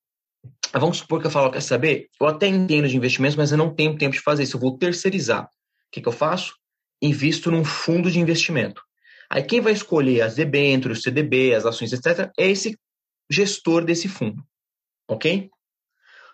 [0.73, 2.09] Vamos supor que eu falo, quer saber?
[2.19, 4.77] Eu até entendo de investimentos, mas eu não tenho tempo de fazer isso, eu vou
[4.77, 5.45] terceirizar.
[5.45, 6.55] O que, que eu faço?
[7.01, 8.86] Invisto num fundo de investimento.
[9.29, 12.77] Aí quem vai escolher as debêntures, o CDB, as ações, etc., é esse
[13.29, 14.43] gestor desse fundo.
[15.07, 15.49] Ok?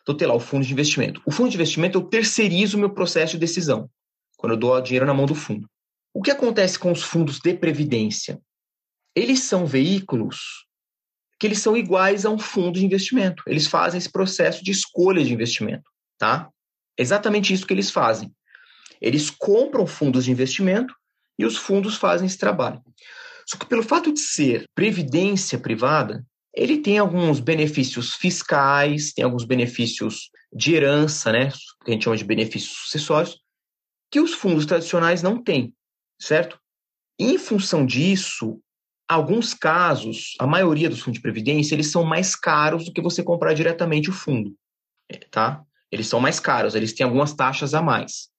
[0.01, 1.21] Então tem lá o fundo de investimento.
[1.25, 3.89] O fundo de investimento eu terceirizo o meu processo de decisão,
[4.38, 5.67] quando eu dou dinheiro na mão do fundo.
[6.13, 8.39] O que acontece com os fundos de previdência?
[9.15, 10.65] Eles são veículos
[11.39, 13.43] que eles são iguais a um fundo de investimento.
[13.47, 15.84] Eles fazem esse processo de escolha de investimento,
[16.17, 16.49] tá?
[16.97, 18.32] Exatamente isso que eles fazem.
[19.01, 20.95] Eles compram fundos de investimento
[21.38, 22.82] e os fundos fazem esse trabalho.
[23.48, 29.43] Só que pelo fato de ser previdência privada, ele tem alguns benefícios fiscais, tem alguns
[29.43, 31.50] benefícios de herança, né,
[31.84, 33.39] que a gente chama de benefícios sucessórios,
[34.12, 35.74] que os fundos tradicionais não têm,
[36.22, 36.60] certo?
[37.19, 38.62] Em função disso,
[39.10, 43.24] alguns casos, a maioria dos fundos de previdência, eles são mais caros do que você
[43.24, 44.56] comprar diretamente o fundo,
[45.32, 45.63] tá?
[45.91, 48.30] Eles são mais caros, eles têm algumas taxas a mais.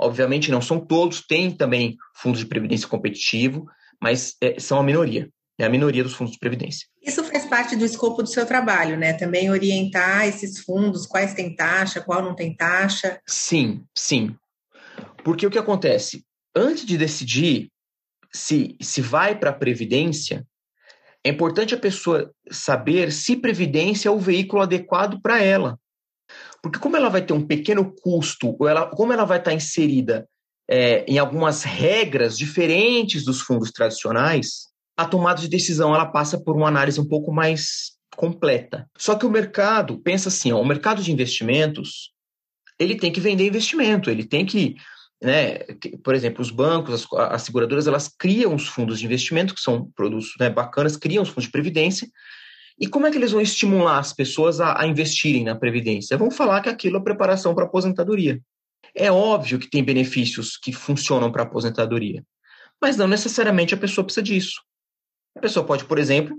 [0.00, 3.66] Obviamente não são todos, tem também fundos de previdência competitivo,
[4.00, 5.28] mas é, são a minoria.
[5.58, 6.86] É a minoria dos fundos de previdência.
[7.02, 9.12] Isso faz parte do escopo do seu trabalho, né?
[9.12, 13.20] Também orientar esses fundos, quais tem taxa, qual não tem taxa.
[13.26, 14.34] Sim, sim.
[15.22, 16.24] Porque o que acontece?
[16.56, 17.70] Antes de decidir
[18.32, 20.46] se, se vai para a previdência,
[21.24, 25.78] é importante a pessoa saber se previdência é o veículo adequado para ela.
[26.62, 30.28] Porque como ela vai ter um pequeno custo, ou ela, como ela vai estar inserida
[30.68, 36.54] é, em algumas regras diferentes dos fundos tradicionais, a tomada de decisão ela passa por
[36.54, 38.88] uma análise um pouco mais completa.
[38.98, 42.12] Só que o mercado, pensa assim, ó, o mercado de investimentos,
[42.78, 44.76] ele tem que vender investimento, ele tem que,
[45.22, 45.58] né,
[46.04, 49.90] por exemplo, os bancos, as, as seguradoras, elas criam os fundos de investimento, que são
[49.96, 52.08] produtos né, bacanas, criam os fundos de previdência,
[52.80, 56.16] e como é que eles vão estimular as pessoas a, a investirem na Previdência?
[56.16, 58.40] Vão falar que aquilo é preparação para aposentadoria.
[58.94, 62.24] É óbvio que tem benefícios que funcionam para aposentadoria,
[62.80, 64.62] mas não necessariamente a pessoa precisa disso.
[65.36, 66.36] A pessoa pode, por exemplo,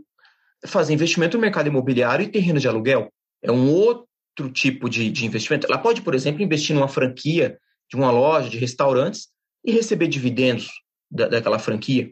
[0.65, 3.13] fazer investimento no mercado imobiliário e terreno de aluguel.
[3.41, 5.67] É um outro tipo de, de investimento.
[5.67, 7.58] Ela pode, por exemplo, investir numa franquia
[7.89, 9.27] de uma loja de restaurantes
[9.63, 10.69] e receber dividendos
[11.10, 12.12] da, daquela franquia.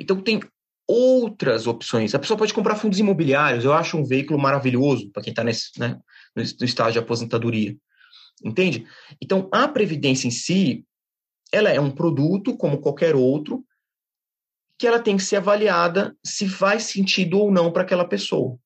[0.00, 0.40] Então, tem
[0.86, 2.14] outras opções.
[2.14, 3.64] A pessoa pode comprar fundos imobiliários.
[3.64, 5.98] Eu acho um veículo maravilhoso para quem está né,
[6.34, 7.76] no estágio de aposentadoria.
[8.44, 8.86] Entende?
[9.22, 10.84] Então, a previdência em si,
[11.52, 13.64] ela é um produto como qualquer outro
[14.78, 18.58] que ela tem que ser avaliada se faz sentido ou não para aquela pessoa.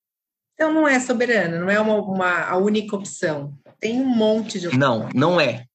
[0.55, 3.57] Então não é soberana, não é uma, uma, a única opção.
[3.79, 4.81] Tem um monte de opções.
[4.81, 5.67] Não, não é.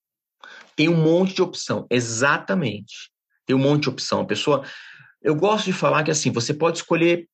[0.76, 3.12] Tem um monte de opção, exatamente.
[3.46, 4.22] Tem um monte de opção.
[4.22, 4.66] A pessoa,
[5.24, 7.28] eu gosto de falar que assim, você pode escolher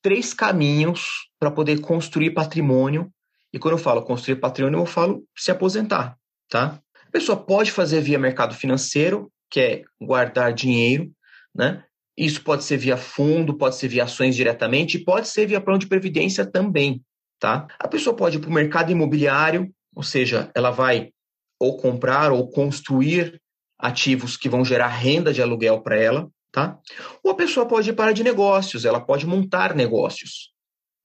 [0.00, 3.10] três caminhos para poder construir patrimônio.
[3.52, 6.16] E quando eu falo construir patrimônio, eu falo se aposentar,
[6.48, 6.80] tá?
[7.06, 11.10] A pessoa pode fazer via mercado financeiro, que é guardar dinheiro,
[11.54, 11.84] né?
[12.16, 15.86] Isso pode ser via fundo, pode ser via ações diretamente, pode ser via plano de
[15.86, 17.02] previdência também,
[17.40, 17.66] tá?
[17.78, 21.10] A pessoa pode ir para o mercado imobiliário, ou seja, ela vai
[21.58, 23.40] ou comprar ou construir
[23.78, 26.78] ativos que vão gerar renda de aluguel para ela, tá?
[27.20, 30.52] Ou a pessoa pode ir para de negócios, ela pode montar negócios.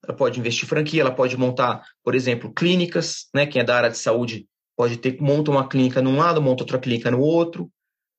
[0.02, 3.46] Ela pode investir franquia, ela pode montar, por exemplo, clínicas, né?
[3.46, 6.78] Quem é da área de saúde pode ter monta uma clínica num lado, monta outra
[6.78, 7.68] clínica no outro,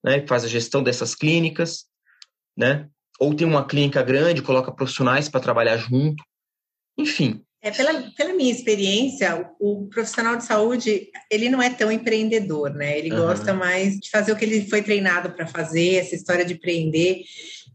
[0.03, 0.27] né?
[0.27, 1.85] Faz a gestão dessas clínicas,
[2.55, 2.89] né?
[3.17, 6.21] Ou tem uma clínica grande, coloca profissionais para trabalhar junto.
[6.97, 11.91] Enfim, é, pela, pela minha experiência, o, o, profissional de saúde, ele não é tão
[11.91, 12.97] empreendedor, né?
[12.97, 13.19] Ele uhum.
[13.19, 17.21] gosta mais de fazer o que ele foi treinado para fazer, essa história de empreender.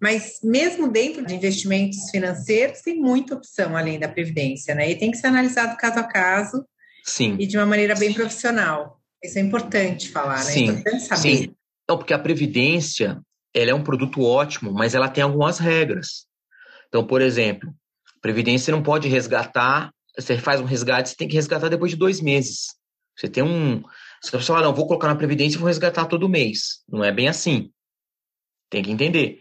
[0.03, 4.91] Mas mesmo dentro de investimentos financeiros, tem muita opção além da previdência, né?
[4.91, 6.67] E tem que ser analisado caso a caso
[7.05, 7.37] Sim.
[7.39, 9.01] e de uma maneira bem profissional.
[9.23, 10.51] Isso é importante falar, né?
[10.51, 10.69] Sim.
[10.69, 11.37] É importante saber.
[11.37, 11.55] Sim.
[11.89, 13.21] Não, porque a previdência,
[13.55, 16.27] ela é um produto ótimo, mas ela tem algumas regras.
[16.89, 17.73] Então, por exemplo,
[18.21, 22.21] Previdência não pode resgatar, você faz um resgate, você tem que resgatar depois de dois
[22.21, 22.75] meses.
[23.17, 23.83] Você tem um.
[24.23, 26.83] Se a pessoa fala, não, vou colocar na Previdência e vou resgatar todo mês.
[26.89, 27.71] Não é bem assim.
[28.71, 29.41] Tem que entender.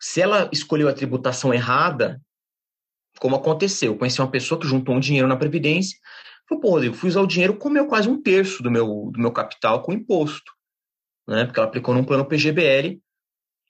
[0.00, 2.20] Se ela escolheu a tributação errada,
[3.18, 5.98] como aconteceu, eu conheci uma pessoa que juntou um dinheiro na Previdência,
[6.48, 9.32] falou, pô, Rodrigo, fui usar o dinheiro, comeu quase um terço do meu, do meu
[9.32, 10.52] capital com imposto.
[11.26, 11.44] Né?
[11.44, 13.00] Porque ela aplicou num plano PGBL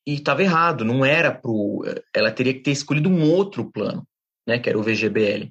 [0.07, 1.83] e estava errado, não era pro.
[2.15, 4.07] Ela teria que ter escolhido um outro plano
[4.47, 5.51] né, que era o VGBL.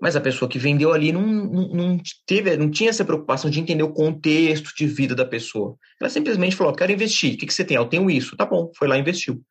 [0.00, 3.82] Mas a pessoa que vendeu ali não, não, teve, não tinha essa preocupação de entender
[3.82, 5.76] o contexto de vida da pessoa.
[6.00, 7.34] Ela simplesmente falou: quero investir.
[7.34, 7.76] O que, que você tem?
[7.76, 8.36] Eu tenho isso.
[8.36, 9.42] Tá bom, foi lá e investiu.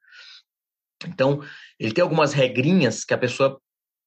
[1.07, 1.41] Então,
[1.79, 3.59] ele tem algumas regrinhas que a pessoa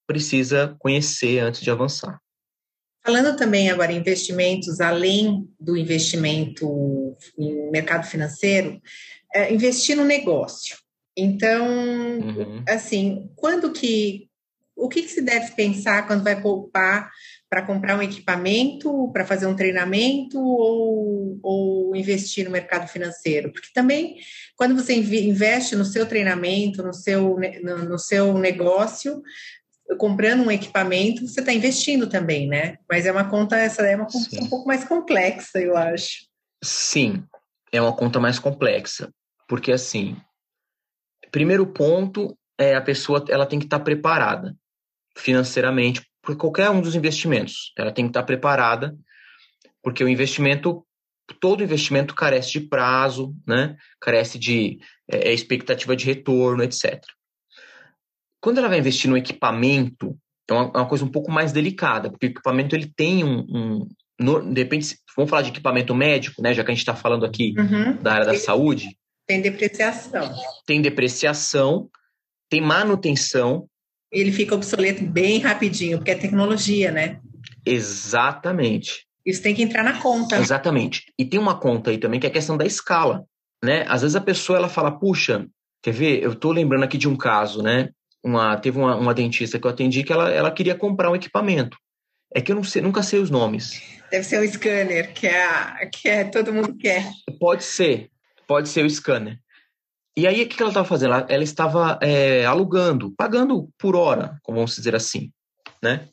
[0.07, 2.21] precisa conhecer antes de avançar.
[3.05, 8.81] Falando também agora em investimentos, além do investimento em mercado financeiro,
[9.35, 10.77] é investir no negócio.
[11.17, 12.65] Então, uhum.
[12.69, 14.29] assim, quando que
[14.77, 17.11] o que, que se deve pensar quando vai poupar
[17.49, 23.53] para comprar um equipamento, para fazer um treinamento ou, ou investir no mercado financeiro?
[23.53, 24.17] Porque também,
[24.57, 29.23] quando você investe no seu treinamento, no seu, no, no seu negócio,
[29.99, 32.79] comprando um equipamento, você está investindo também, né?
[32.91, 34.45] Mas é uma conta, essa é uma conta Sim.
[34.45, 36.27] um pouco mais complexa, eu acho.
[36.65, 37.25] Sim,
[37.71, 39.13] é uma conta mais complexa,
[39.47, 40.17] porque assim,
[41.31, 44.57] primeiro ponto é a pessoa ela tem que estar tá preparada
[45.17, 47.73] financeiramente por qualquer um dos investimentos.
[47.77, 48.97] Ela tem que estar preparada,
[49.83, 50.87] porque o investimento,
[51.41, 53.77] todo investimento carece de prazo, né?
[54.01, 54.79] carece de
[55.11, 57.03] é, é, expectativa de retorno, etc.
[58.41, 60.17] Quando ela vai investir no equipamento,
[60.49, 63.41] é uma, é uma coisa um pouco mais delicada, porque o equipamento ele tem um,
[63.49, 63.89] um
[64.21, 66.55] no, de repente, vamos falar de equipamento médico, né?
[66.55, 67.97] Já que a gente está falando aqui uhum.
[68.01, 68.97] da área da saúde.
[69.27, 70.35] Tem depreciação.
[70.67, 71.91] Tem depreciação,
[72.49, 73.69] tem manutenção,
[74.13, 77.19] ele fica obsoleto bem rapidinho, porque é tecnologia, né?
[77.65, 79.07] Exatamente.
[79.25, 80.39] Isso tem que entrar na conta.
[80.39, 81.05] Exatamente.
[81.19, 83.25] E tem uma conta aí também que é a questão da escala,
[83.65, 83.85] né?
[83.89, 85.47] Às vezes a pessoa ela fala, puxa,
[85.83, 86.23] quer ver?
[86.23, 87.89] Eu estou lembrando aqui de um caso, né?
[88.23, 91.77] Uma, teve uma, uma, dentista que eu atendi que ela, ela queria comprar um equipamento.
[92.35, 93.83] É que eu não sei, nunca sei os nomes.
[94.11, 97.11] Deve ser o scanner, que é, que é todo mundo quer.
[97.39, 98.11] Pode ser,
[98.47, 99.39] pode ser o scanner.
[100.17, 101.15] E aí, o que ela estava fazendo?
[101.15, 105.33] Ela, ela estava é, alugando, pagando por hora, como vamos dizer assim,
[105.83, 106.09] né?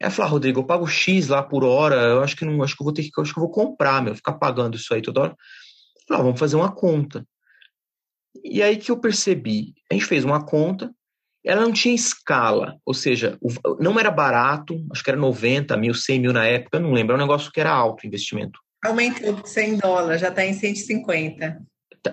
[0.00, 2.76] Ela falou, ah, Rodrigo, eu pago X lá por hora, eu acho que não, acho
[2.76, 5.02] que eu vou ter que, acho que eu vou comprar, meu, ficar pagando isso aí
[5.02, 5.36] toda hora.
[6.06, 7.26] Falei, ah, vamos fazer uma conta.
[8.44, 10.92] E aí que eu percebi, a gente fez uma conta,
[11.44, 13.38] ela não tinha escala, ou seja,
[13.80, 17.16] não era barato, acho que era 90 mil, 100 mil na época, não lembro, é
[17.16, 18.60] um negócio que era alto investimento.
[18.84, 21.62] Aumentou para 100 dólares, já está em 150.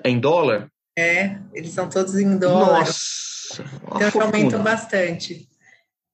[0.03, 0.71] Em dólar?
[0.97, 2.79] É, eles são todos em dólar.
[2.79, 3.63] Nossa!
[3.95, 5.47] Então aumentou bastante.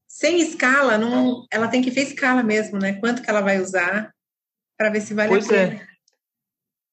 [0.08, 2.94] Sem escala, não, ela tem que ver escala mesmo, né?
[2.94, 4.14] Quanto que ela vai usar
[4.78, 5.74] para ver se vale pois a pena.
[5.74, 5.88] É.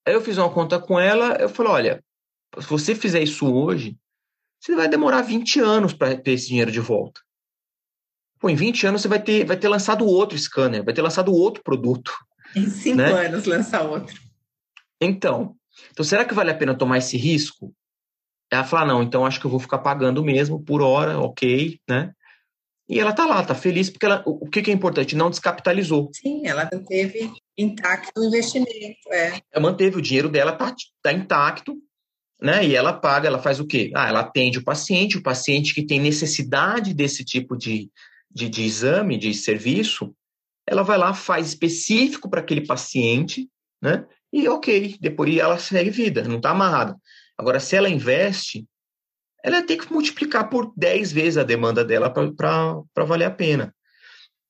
[0.06, 2.04] Aí eu fiz uma conta com ela, eu falei, olha,
[2.58, 3.98] se você fizer isso hoje,
[4.60, 7.20] você vai demorar 20 anos para ter esse dinheiro de volta.
[8.38, 11.32] Pô, em 20 anos você vai ter, vai ter lançado outro scanner, vai ter lançado
[11.32, 12.12] outro produto.
[12.54, 13.26] Em 5 né?
[13.26, 14.18] anos lançar outro.
[15.00, 15.56] Então,
[15.90, 17.74] então, será que vale a pena tomar esse risco?
[18.50, 22.12] Ela fala, não, então acho que eu vou ficar pagando mesmo por hora, ok, né?
[22.88, 25.14] E ela tá lá, tá feliz, porque ela, o que, que é importante?
[25.14, 26.08] Não descapitalizou.
[26.14, 27.30] Sim, ela teve.
[27.56, 29.42] Intacto o investimento, é.
[29.52, 31.76] Ela manteve o dinheiro dela, tá, tá intacto,
[32.40, 32.64] né?
[32.64, 33.90] E ela paga, ela faz o quê?
[33.94, 37.90] Ah, ela atende o paciente, o paciente que tem necessidade desse tipo de,
[38.30, 40.14] de, de exame, de serviço,
[40.66, 43.50] ela vai lá, faz específico para aquele paciente,
[43.82, 44.06] né?
[44.32, 46.96] E ok, depois ela segue vida, não está amarrada.
[47.38, 48.66] Agora, se ela investe,
[49.44, 53.74] ela tem que multiplicar por 10 vezes a demanda dela para valer a pena.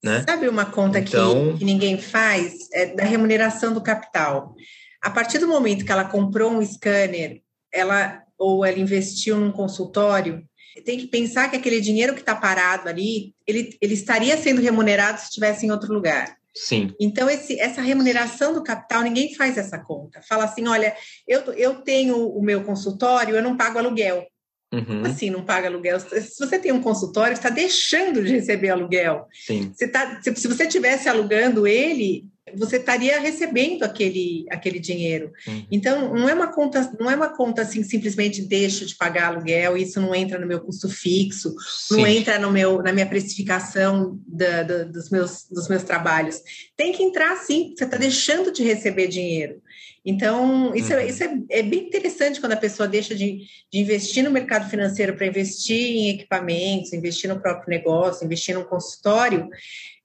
[0.02, 0.24] Né?
[0.26, 1.52] Sabe uma conta então...
[1.52, 2.70] que, que ninguém faz?
[2.72, 4.54] É da remuneração do capital.
[5.02, 10.44] A partir do momento que ela comprou um scanner, ela ou ela investiu num consultório,
[10.84, 15.18] tem que pensar que aquele dinheiro que está parado ali, ele, ele estaria sendo remunerado
[15.18, 16.37] se estivesse em outro lugar.
[16.58, 16.92] Sim.
[16.98, 20.20] Então, esse, essa remuneração do capital, ninguém faz essa conta.
[20.28, 20.94] Fala assim: olha,
[21.26, 24.26] eu, eu tenho o meu consultório, eu não pago aluguel.
[24.72, 25.02] Uhum.
[25.06, 25.98] Assim, não paga aluguel.
[26.00, 29.26] Se você tem um consultório, está deixando de receber aluguel.
[29.32, 29.72] Sim.
[29.72, 35.32] Você tá, se, se você estivesse alugando ele, você estaria recebendo aquele, aquele dinheiro.
[35.46, 35.66] Uhum.
[35.70, 39.76] Então, não é uma conta, não é uma conta assim, simplesmente deixo de pagar aluguel,
[39.76, 41.54] isso não entra no meu custo fixo,
[41.88, 41.96] Sim.
[41.96, 46.40] não entra no meu, na minha precificação da, da, dos, meus, dos meus trabalhos.
[46.76, 49.62] Tem que entrar sim, você está deixando de receber dinheiro.
[50.04, 51.02] Então, isso, é, uhum.
[51.02, 54.70] é, isso é, é, bem interessante quando a pessoa deixa de, de investir no mercado
[54.70, 59.48] financeiro para investir em equipamentos, investir no próprio negócio, investir num consultório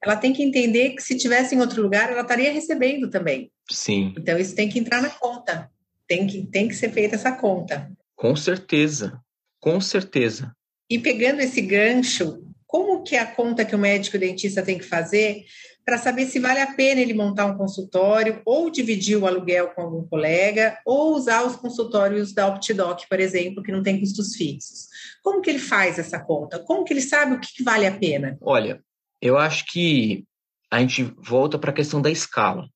[0.03, 3.49] ela tem que entender que se tivesse em outro lugar, ela estaria recebendo também.
[3.71, 4.13] Sim.
[4.17, 5.71] Então isso tem que entrar na conta.
[6.07, 7.89] Tem que, tem que ser feita essa conta.
[8.15, 9.19] Com certeza.
[9.59, 10.53] Com certeza.
[10.89, 14.83] E pegando esse gancho, como que é a conta que o médico dentista tem que
[14.83, 15.45] fazer
[15.85, 19.81] para saber se vale a pena ele montar um consultório ou dividir o aluguel com
[19.81, 24.87] algum colega ou usar os consultórios da OptiDoc, por exemplo, que não tem custos fixos.
[25.21, 26.59] Como que ele faz essa conta?
[26.59, 28.37] Como que ele sabe o que, que vale a pena?
[28.41, 28.81] Olha,
[29.23, 30.25] eu acho que
[30.69, 32.67] a gente volta para a questão da escala,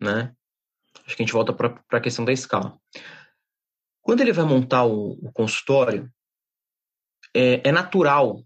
[0.00, 0.32] né?
[1.04, 2.78] Acho que a gente volta para a questão da escala.
[4.00, 6.08] Quando ele vai montar o, o consultório,
[7.34, 8.44] é, é, natural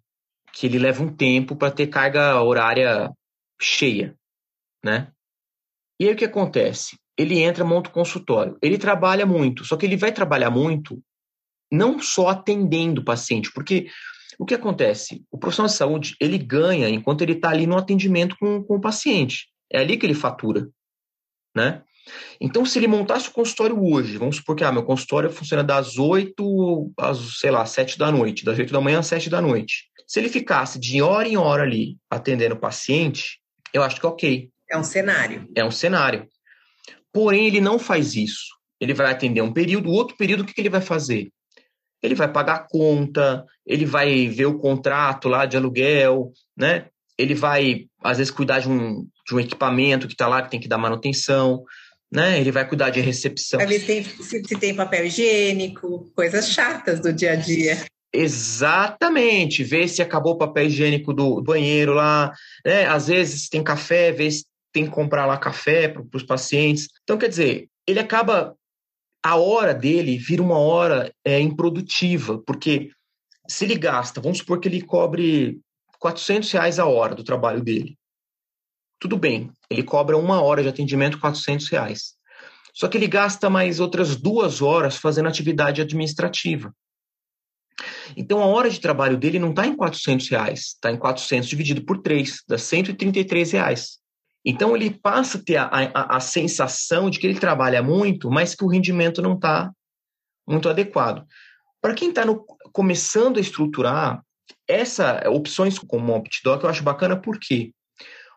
[0.50, 3.12] que ele leve um tempo para ter carga horária
[3.60, 4.16] cheia,
[4.82, 5.12] né?
[6.00, 6.98] E aí o que acontece?
[7.18, 8.56] Ele entra, monta o consultório.
[8.62, 11.02] Ele trabalha muito, só que ele vai trabalhar muito
[11.70, 13.90] não só atendendo o paciente, porque
[14.38, 15.24] o que acontece?
[15.30, 18.80] O profissional de saúde, ele ganha enquanto ele está ali no atendimento com, com o
[18.80, 19.48] paciente.
[19.72, 20.68] É ali que ele fatura,
[21.54, 21.82] né?
[22.40, 25.96] Então, se ele montasse o consultório hoje, vamos supor que ah, meu consultório funciona das
[25.98, 29.88] 8 às, sei lá, 7 da noite, das 8 da manhã às 7 da noite.
[30.06, 33.40] Se ele ficasse de hora em hora ali atendendo o paciente,
[33.72, 34.50] eu acho que é ok.
[34.70, 35.48] É um cenário.
[35.54, 36.28] É um cenário.
[37.12, 38.54] Porém, ele não faz isso.
[38.80, 41.30] Ele vai atender um período, outro período, o que, que ele vai fazer?
[42.04, 46.86] Ele vai pagar a conta, ele vai ver o contrato lá de aluguel, né?
[47.16, 50.60] Ele vai, às vezes, cuidar de um, de um equipamento que está lá, que tem
[50.60, 51.64] que dar manutenção,
[52.12, 52.38] né?
[52.38, 53.58] Ele vai cuidar de recepção.
[53.58, 54.04] Vai ver se tem,
[54.44, 57.82] se tem papel higiênico, coisas chatas do dia a dia.
[58.12, 62.32] Exatamente, ver se acabou o papel higiênico do banheiro lá,
[62.66, 62.84] né?
[62.84, 66.88] Às vezes tem café, ver se tem que comprar lá café para os pacientes.
[67.02, 68.54] Então, quer dizer, ele acaba
[69.24, 72.90] a hora dele vira uma hora é, improdutiva, porque
[73.48, 75.58] se ele gasta, vamos supor que ele cobre
[75.98, 77.96] 400 reais a hora do trabalho dele.
[79.00, 82.14] Tudo bem, ele cobra uma hora de atendimento 400 reais.
[82.74, 86.74] Só que ele gasta mais outras duas horas fazendo atividade administrativa.
[88.14, 91.82] Então a hora de trabalho dele não está em 400 reais, está em 400 dividido
[91.82, 93.98] por 3, dá 133 reais.
[94.44, 98.54] Então ele passa a ter a, a, a sensação de que ele trabalha muito, mas
[98.54, 99.72] que o rendimento não está
[100.46, 101.26] muito adequado.
[101.80, 102.22] Para quem está
[102.72, 104.22] começando a estruturar,
[104.68, 107.72] essa opções como o OptiDoc eu acho bacana por quê?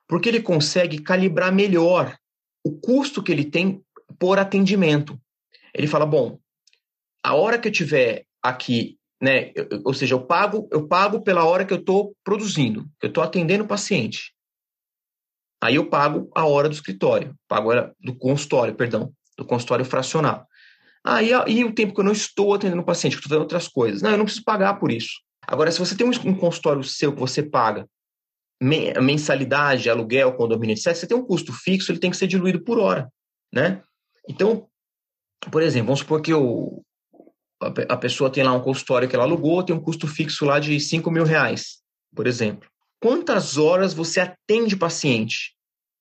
[0.07, 2.17] Porque ele consegue calibrar melhor
[2.63, 3.81] o custo que ele tem
[4.19, 5.19] por atendimento.
[5.73, 6.39] Ele fala, bom,
[7.23, 9.51] a hora que eu tiver aqui, né,
[9.83, 13.23] ou seja, eu pago, eu pago pela hora que eu estou produzindo, que eu estou
[13.23, 14.33] atendendo o paciente.
[15.61, 19.83] Aí eu pago a hora do escritório, pago a hora do consultório, perdão, do consultório
[19.83, 20.47] fracional.
[21.03, 23.67] Aí e o tempo que eu não estou atendendo o paciente, que estou fazendo outras
[23.67, 24.01] coisas.
[24.01, 25.21] Não, eu não preciso pagar por isso.
[25.47, 27.87] Agora, se você tem um consultório seu que você paga
[28.61, 32.79] mensalidade, aluguel, condomínio, etc., você tem um custo fixo, ele tem que ser diluído por
[32.79, 33.07] hora,
[33.53, 33.81] né?
[34.27, 34.67] Então,
[35.51, 36.83] por exemplo, vamos supor que o,
[37.87, 40.79] a pessoa tem lá um consultório que ela alugou, tem um custo fixo lá de
[40.79, 41.77] 5 mil reais,
[42.13, 42.67] por exemplo
[42.99, 45.55] quantas horas você atende paciente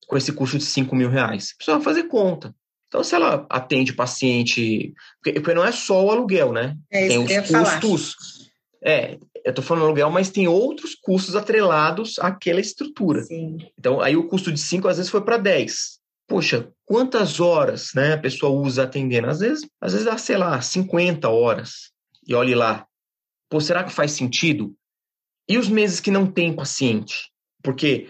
[0.07, 1.55] com esse custo de 5 mil reais?
[1.57, 2.55] Precisa fazer conta.
[2.89, 4.95] Então, se ela atende paciente.
[5.23, 6.77] Porque não é só o aluguel, né?
[6.91, 8.15] É tem os custos.
[8.81, 8.97] Falar.
[8.97, 13.23] É, eu estou falando aluguel, mas tem outros custos atrelados àquela estrutura.
[13.23, 13.59] Sim.
[13.79, 15.99] Então, aí o custo de 5 às vezes foi para 10.
[16.29, 19.29] poxa, quantas horas né, a pessoa usa atendendo?
[19.29, 21.91] Às vezes, às vezes dá, sei lá, 50 horas.
[22.27, 22.87] E olhe lá,
[23.49, 24.75] pô, será que faz sentido?
[25.49, 27.31] E os meses que não tem paciente?
[27.63, 28.09] Porque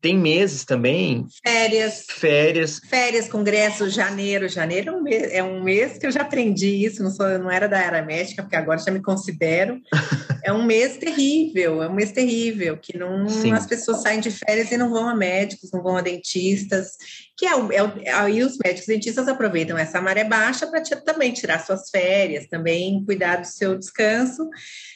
[0.00, 1.26] tem meses também.
[1.44, 2.06] Férias.
[2.08, 2.80] Férias.
[2.88, 4.48] Férias, congresso, janeiro.
[4.48, 7.50] Janeiro é um mês, é um mês que eu já aprendi isso, não, sou, não
[7.50, 9.80] era da área médica, porque agora já me considero.
[10.44, 13.52] é um mês terrível, é um mês terrível, que não Sim.
[13.52, 16.92] as pessoas saem de férias e não vão a médicos, não vão a dentistas,
[17.36, 21.90] que é, é, aí os médicos dentistas aproveitam essa maré baixa para também tirar suas
[21.90, 24.48] férias, também cuidar do seu descanso,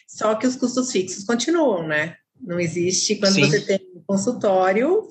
[0.06, 2.16] só que os custos fixos continuam, né?
[2.42, 3.44] Não existe quando Sim.
[3.44, 5.06] você tem um consultório,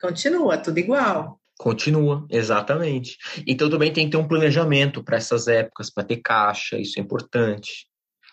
[0.00, 1.40] continua tudo igual.
[1.58, 3.16] Continua, exatamente.
[3.46, 7.02] Então também tem que ter um planejamento para essas épocas, para ter caixa, isso é
[7.02, 7.86] importante.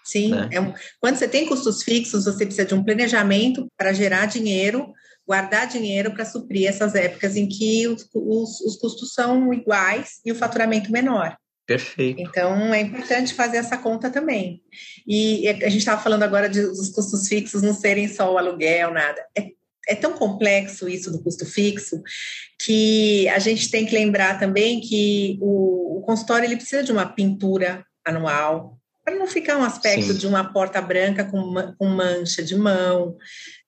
[0.03, 0.49] Sim, né?
[0.51, 4.91] é um, quando você tem custos fixos, você precisa de um planejamento para gerar dinheiro,
[5.25, 10.31] guardar dinheiro para suprir essas épocas em que os, os, os custos são iguais e
[10.31, 11.37] o faturamento menor.
[11.65, 12.21] Perfeito.
[12.21, 14.61] Então, é importante fazer essa conta também.
[15.07, 18.91] E a gente estava falando agora de, dos custos fixos não serem só o aluguel,
[18.91, 19.25] nada.
[19.37, 19.47] É,
[19.87, 22.01] é tão complexo isso do custo fixo
[22.59, 27.05] que a gente tem que lembrar também que o, o consultório ele precisa de uma
[27.05, 30.17] pintura anual, para não ficar um aspecto Sim.
[30.17, 33.17] de uma porta branca com, com mancha de mão,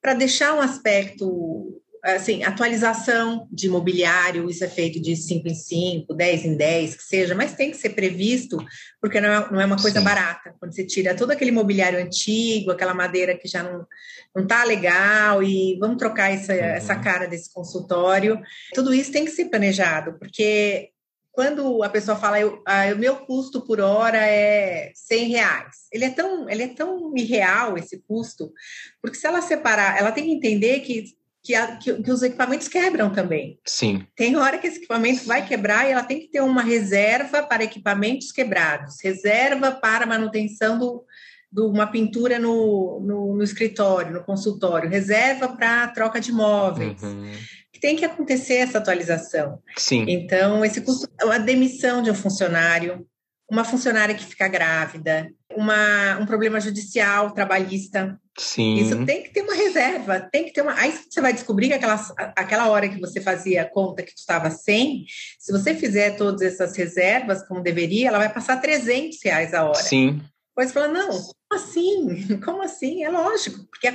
[0.01, 6.13] para deixar um aspecto assim, atualização de imobiliário, isso é feito de 5 em 5,
[6.13, 8.57] 10 em 10, que seja, mas tem que ser previsto,
[9.01, 10.05] porque não é, não é uma coisa Sim.
[10.05, 10.53] barata.
[10.59, 13.87] Quando você tira todo aquele imobiliário antigo, aquela madeira que já não,
[14.35, 16.59] não tá legal, e vamos trocar essa, uhum.
[16.59, 18.39] essa cara desse consultório,
[18.75, 20.91] tudo isso tem que ser planejado, porque
[21.31, 26.05] quando a pessoa fala, eu, ah, o meu custo por hora é 100 reais, ele
[26.05, 28.53] é, tão, ele é tão irreal, esse custo,
[29.01, 31.15] porque se ela separar, ela tem que entender que
[31.45, 33.59] que, a, que, que, os equipamentos quebram também.
[33.63, 34.03] Sim.
[34.15, 37.63] Tem hora que esse equipamento vai quebrar e ela tem que ter uma reserva para
[37.63, 41.05] equipamentos quebrados, reserva para manutenção do,
[41.51, 47.01] do uma pintura no, no, no, escritório, no consultório, reserva para troca de móveis.
[47.03, 47.31] Uhum.
[47.79, 49.59] Tem que acontecer essa atualização.
[49.77, 50.05] Sim.
[50.07, 53.05] Então, esse custo, a demissão de um funcionário,
[53.49, 58.19] uma funcionária que fica grávida, uma, um problema judicial, trabalhista.
[58.37, 58.75] Sim.
[58.75, 60.73] Isso tem que ter uma reserva, tem que ter uma.
[60.73, 61.95] Aí você vai descobrir que aquela,
[62.35, 65.05] aquela hora que você fazia a conta que tu estava 100,
[65.39, 69.75] se você fizer todas essas reservas como deveria, ela vai passar 300 reais a hora.
[69.75, 70.21] Sim.
[70.55, 72.37] Pois fala, não, como assim?
[72.43, 73.03] Como assim?
[73.03, 73.93] É lógico, porque,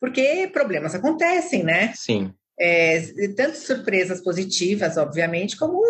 [0.00, 1.92] porque problemas acontecem, né?
[1.94, 2.32] Sim.
[2.60, 3.00] É,
[3.36, 5.80] tanto surpresas positivas, obviamente, como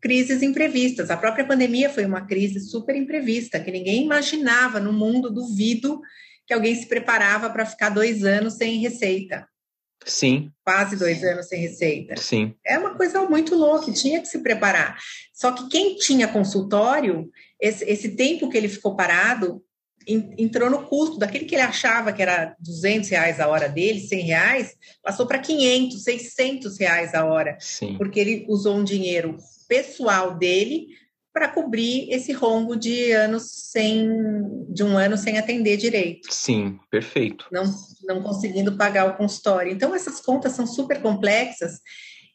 [0.00, 1.10] crises imprevistas.
[1.10, 6.00] A própria pandemia foi uma crise super imprevista, que ninguém imaginava no mundo, duvido
[6.46, 9.46] que alguém se preparava para ficar dois anos sem receita.
[10.04, 10.50] Sim.
[10.64, 12.16] Quase dois anos sem receita.
[12.16, 12.54] Sim.
[12.64, 14.98] É uma coisa muito louca, tinha que se preparar.
[15.34, 17.28] Só que quem tinha consultório,
[17.60, 19.62] esse, esse tempo que ele ficou parado,
[20.08, 24.24] entrou no custo daquele que ele achava que era 200 reais a hora dele, 100
[24.24, 27.96] reais, passou para 500, 600 reais a hora, Sim.
[27.98, 29.36] porque ele usou um dinheiro
[29.68, 30.88] pessoal dele
[31.32, 34.08] para cobrir esse rombo de anos sem
[34.70, 36.32] de um ano sem atender direito.
[36.32, 37.46] Sim, perfeito.
[37.52, 37.64] Não,
[38.04, 39.70] não conseguindo pagar o consultório.
[39.70, 41.80] Então essas contas são super complexas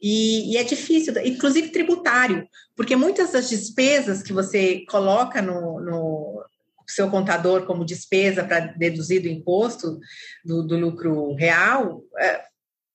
[0.01, 2.45] e, e, é difícil, inclusive tributário,
[2.75, 6.43] porque muitas das despesas que você coloca no, no
[6.87, 9.99] seu contador como despesa para deduzir do imposto
[10.43, 12.41] do, do lucro real, é,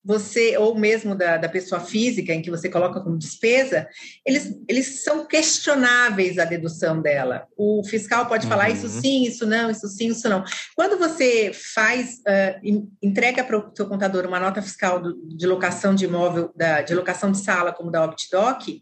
[0.03, 3.87] você, ou mesmo da, da pessoa física, em que você coloca como despesa,
[4.25, 7.45] eles, eles são questionáveis a dedução dela.
[7.57, 8.49] O fiscal pode uhum.
[8.49, 10.43] falar isso sim, isso não, isso sim, isso não.
[10.75, 15.93] Quando você faz, uh, entrega para o seu contador uma nota fiscal do, de locação
[15.93, 18.81] de imóvel, da, de locação de sala, como da OptDoc,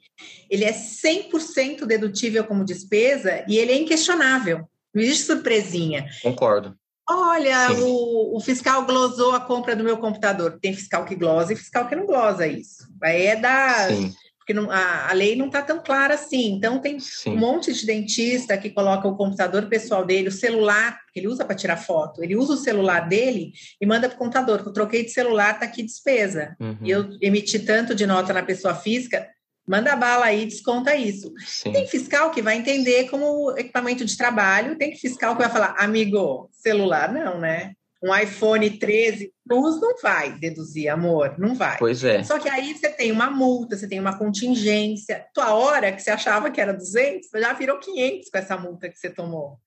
[0.49, 4.67] ele é 100% dedutível como despesa e ele é inquestionável.
[4.97, 6.07] Não existe surpresinha.
[6.23, 6.75] Concordo.
[7.07, 10.57] Olha, o, o, fiscal glosou a compra do meu computador.
[10.59, 12.83] Tem fiscal que glosa e fiscal que não glosa isso.
[13.01, 13.89] Aí é da.
[13.89, 14.11] Sim.
[14.39, 16.53] Porque não, a, a, lei não está tão clara assim.
[16.53, 17.31] Então, tem Sim.
[17.31, 21.45] um monte de dentista que coloca o computador pessoal dele, o celular, que ele usa
[21.45, 22.23] para tirar foto.
[22.23, 24.63] Ele usa o celular dele e manda para o contador.
[24.65, 26.55] Eu troquei de celular, está aqui despesa.
[26.59, 26.77] Uhum.
[26.81, 29.27] E eu emiti tanto de nota na pessoa física,
[29.67, 31.33] Manda bala aí, desconta isso.
[31.45, 31.73] Sim.
[31.73, 36.49] Tem fiscal que vai entender como equipamento de trabalho, tem fiscal que vai falar, amigo,
[36.53, 37.73] celular não, né?
[38.01, 41.77] Um iPhone 13 Plus não vai deduzir, amor, não vai.
[41.77, 42.23] Pois é.
[42.23, 45.25] Só que aí você tem uma multa, você tem uma contingência.
[45.33, 48.97] Tua hora que você achava que era 200, já virou 500 com essa multa que
[48.97, 49.59] você tomou.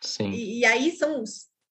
[0.00, 0.30] Sim.
[0.30, 1.24] E, e aí são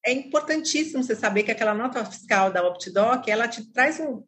[0.06, 4.22] é importantíssimo você saber que aquela nota fiscal da OptDoc, ela te traz um,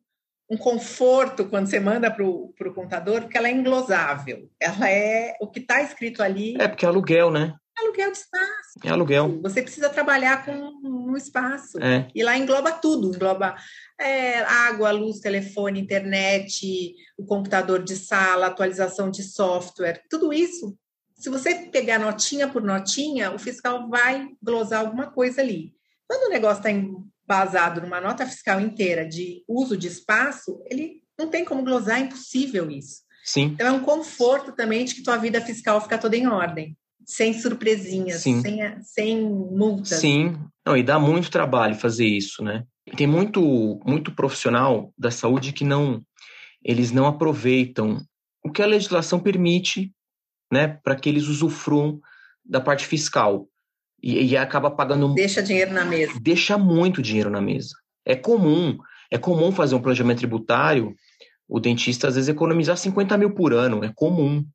[0.49, 4.49] um conforto quando você manda para o contador, porque ela é englosável.
[4.59, 6.55] Ela é o que está escrito ali.
[6.59, 7.55] É porque é aluguel, né?
[7.77, 8.79] aluguel de espaço.
[8.83, 9.41] É aluguel.
[9.41, 11.81] Você precisa trabalhar com um espaço.
[11.81, 12.07] É.
[12.15, 13.55] E lá engloba tudo, engloba
[13.99, 20.77] é, água, luz, telefone, internet, o computador de sala, atualização de software, tudo isso.
[21.15, 25.73] Se você pegar notinha por notinha, o fiscal vai glosar alguma coisa ali.
[26.07, 26.71] Quando o negócio está
[27.25, 32.03] embasado numa nota fiscal inteira de uso de espaço, ele não tem como glosar, é
[32.03, 33.01] impossível isso.
[33.23, 33.51] Sim.
[33.53, 37.33] Então é um conforto também de que tua vida fiscal fica toda em ordem sem
[37.33, 38.41] surpresinhas, Sim.
[38.41, 39.99] sem, sem multas.
[39.99, 42.65] Sim, não, e dá muito trabalho fazer isso, né?
[42.97, 46.01] Tem muito, muito profissional da saúde que não,
[46.63, 48.03] eles não aproveitam
[48.43, 49.91] o que a legislação permite,
[50.51, 51.99] né, para que eles usufruam
[52.43, 53.47] da parte fiscal
[54.05, 55.15] e, e acaba pagando.
[55.15, 56.13] Deixa dinheiro na mesa.
[56.21, 57.73] Deixa muito dinheiro na mesa.
[58.05, 58.77] É comum,
[59.09, 60.95] é comum fazer um planejamento tributário.
[61.47, 64.45] O dentista às vezes economizar 50 mil por ano, é comum,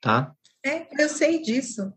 [0.00, 0.32] tá?
[0.64, 1.92] É, eu sei disso.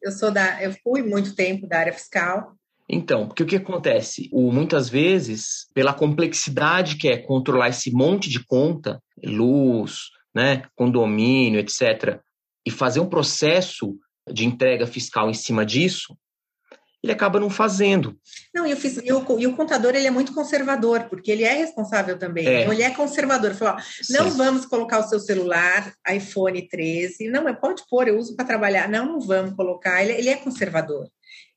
[0.00, 2.54] Eu sou da, eu fui muito tempo da área fiscal.
[2.88, 4.28] Então, porque o que acontece?
[4.32, 11.58] O, muitas vezes, pela complexidade que é controlar esse monte de conta, luz, né, condomínio,
[11.58, 12.20] etc.,
[12.66, 13.98] e fazer um processo
[14.30, 16.16] de entrega fiscal em cima disso,
[17.04, 18.18] ele acaba não fazendo.
[18.54, 21.52] Não, e o, e o, e o contador ele é muito conservador, porque ele é
[21.52, 22.46] responsável também.
[22.46, 22.62] É.
[22.62, 23.52] Então, ele é conservador.
[23.54, 23.76] Falou,
[24.08, 24.36] não Sim.
[24.38, 27.28] vamos colocar o seu celular, iPhone 13.
[27.28, 28.88] Não, pode pôr, eu uso para trabalhar.
[28.88, 30.02] Não, não vamos colocar.
[30.02, 31.06] Ele, ele é conservador.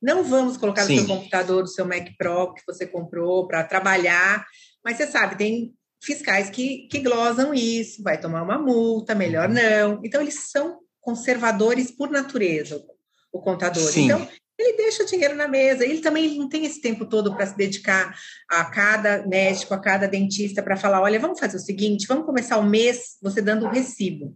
[0.01, 0.95] Não vamos colocar Sim.
[0.95, 4.45] no seu computador, o seu Mac Pro que você comprou para trabalhar.
[4.83, 9.55] Mas você sabe, tem fiscais que, que glosam isso, vai tomar uma multa, melhor uhum.
[9.55, 10.01] não.
[10.03, 12.83] Então, eles são conservadores por natureza,
[13.31, 13.81] o contador.
[13.81, 14.03] Sim.
[14.03, 14.27] Então,
[14.59, 15.85] ele deixa dinheiro na mesa.
[15.85, 18.13] Ele também não tem esse tempo todo para se dedicar
[18.49, 22.57] a cada médico, a cada dentista, para falar: olha, vamos fazer o seguinte, vamos começar
[22.57, 24.35] o mês você dando o recibo.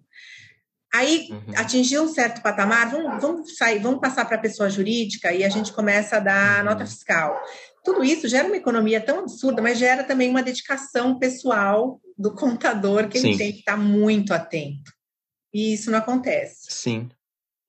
[0.94, 1.54] Aí uhum.
[1.58, 5.50] atingiu um certo patamar, vamos, vamos sair, vamos passar para a pessoa jurídica e a
[5.50, 6.70] gente começa a dar uhum.
[6.70, 7.38] nota fiscal.
[7.84, 13.10] Tudo isso gera uma economia tão absurda, mas gera também uma dedicação pessoal do contador
[13.10, 13.30] que Sim.
[13.30, 15.01] ele tem que estar muito atento.
[15.54, 16.68] E isso não acontece.
[16.70, 17.10] Sim,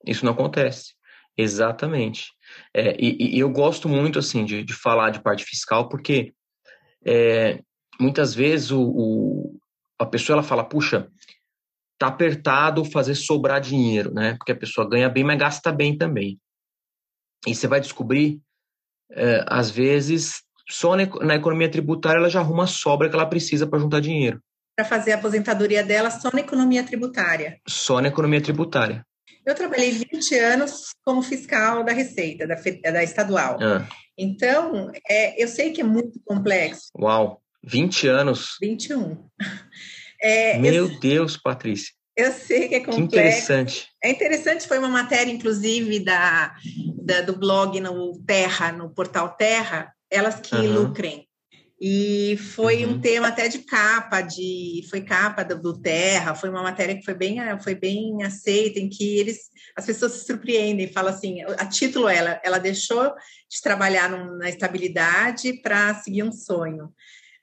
[0.07, 0.95] isso não acontece.
[1.37, 2.31] Exatamente.
[2.75, 6.35] É, e, e, eu gosto muito assim de, de, falar de parte fiscal porque
[7.05, 7.63] é,
[7.99, 9.61] muitas vezes o, o,
[9.99, 11.11] a pessoa ela fala, puxa,
[11.99, 14.35] tá apertado fazer sobrar dinheiro, né?
[14.37, 16.39] Porque a pessoa ganha bem, mas gasta bem também.
[17.47, 18.41] E você vai descobrir,
[19.11, 23.67] é, às vezes, só na, economia tributária ela já arruma a sobra que ela precisa
[23.67, 24.43] para juntar dinheiro.
[24.83, 27.61] Para fazer a aposentadoria dela só na economia tributária.
[27.69, 29.07] Só na economia tributária.
[29.47, 32.57] Eu trabalhei 20 anos como fiscal da Receita, da,
[32.91, 33.59] da estadual.
[33.63, 33.87] Ah.
[34.19, 36.91] Então, é, eu sei que é muito complexo.
[36.99, 38.57] Uau, 20 anos?
[38.61, 39.19] 21.
[40.25, 41.93] É, Meu eu, Deus, Patrícia.
[42.17, 43.09] Eu sei que é complexo.
[43.09, 43.89] Que interessante.
[44.01, 46.55] É interessante, foi uma matéria, inclusive, da,
[47.03, 50.75] da do blog no Terra, no portal Terra, Elas que uhum.
[50.75, 51.27] Lucrem.
[51.85, 52.93] E foi uhum.
[52.93, 57.05] um tema até de capa, de foi capa do, do, Terra, foi uma matéria que
[57.05, 61.67] foi bem, foi bem aceita, em que eles, as pessoas se surpreendem, falam assim, a
[61.67, 63.13] título ela, ela deixou
[63.51, 66.95] de trabalhar num, na estabilidade para seguir um sonho.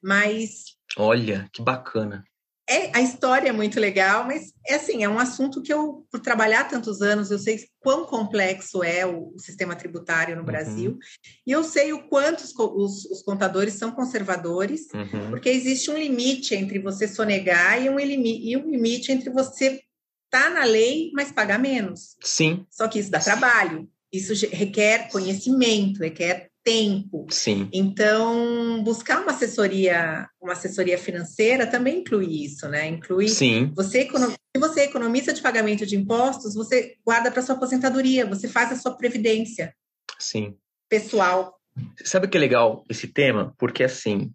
[0.01, 2.23] Mas olha que bacana
[2.69, 6.19] é, a história é muito legal, mas é assim, é um assunto que eu, por
[6.19, 10.45] trabalhar tantos anos, eu sei quão complexo é o, o sistema tributário no uhum.
[10.45, 10.99] Brasil,
[11.47, 15.31] e eu sei o quanto os, os, os contadores são conservadores, uhum.
[15.31, 19.81] porque existe um limite entre você sonegar e um, e um limite entre você
[20.25, 22.15] estar tá na lei, mas pagar menos.
[22.23, 22.65] Sim.
[22.69, 27.25] Só que isso dá trabalho, isso requer conhecimento, requer tempo.
[27.31, 27.67] Sim.
[27.73, 32.87] Então, buscar uma assessoria, uma assessoria financeira também inclui isso, né?
[32.87, 33.73] Inclui Sim.
[33.75, 38.71] você se você economiza de pagamento de impostos, você guarda para sua aposentadoria, você faz
[38.71, 39.73] a sua previdência.
[40.19, 40.55] Sim.
[40.87, 41.59] Pessoal.
[42.03, 43.53] Sabe que é legal esse tema?
[43.57, 44.31] Porque assim,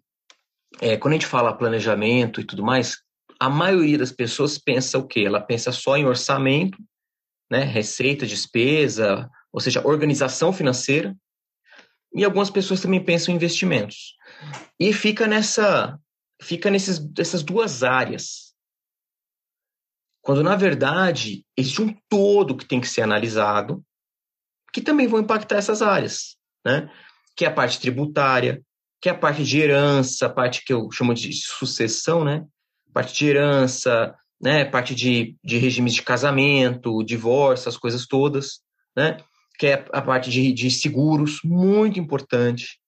[0.81, 2.97] é, quando a gente fala planejamento e tudo mais,
[3.39, 5.21] a maioria das pessoas pensa o quê?
[5.21, 6.77] Ela pensa só em orçamento,
[7.49, 7.63] né?
[7.63, 11.15] Receita, despesa, ou seja, organização financeira
[12.15, 14.15] e algumas pessoas também pensam em investimentos.
[14.79, 15.99] E fica nessa
[16.41, 18.53] fica nesses essas duas áreas.
[20.21, 23.83] Quando na verdade existe um todo que tem que ser analisado,
[24.73, 26.89] que também vão impactar essas áreas, né?
[27.35, 28.63] Que é a parte tributária,
[29.01, 32.45] que é a parte de herança, a parte que eu chamo de sucessão, né?
[32.93, 34.63] Parte de herança, né?
[34.63, 38.61] Parte de, de regimes de casamento, divórcio, as coisas todas,
[38.95, 39.17] né?
[39.57, 42.79] Que é a parte de, de seguros, muito importante.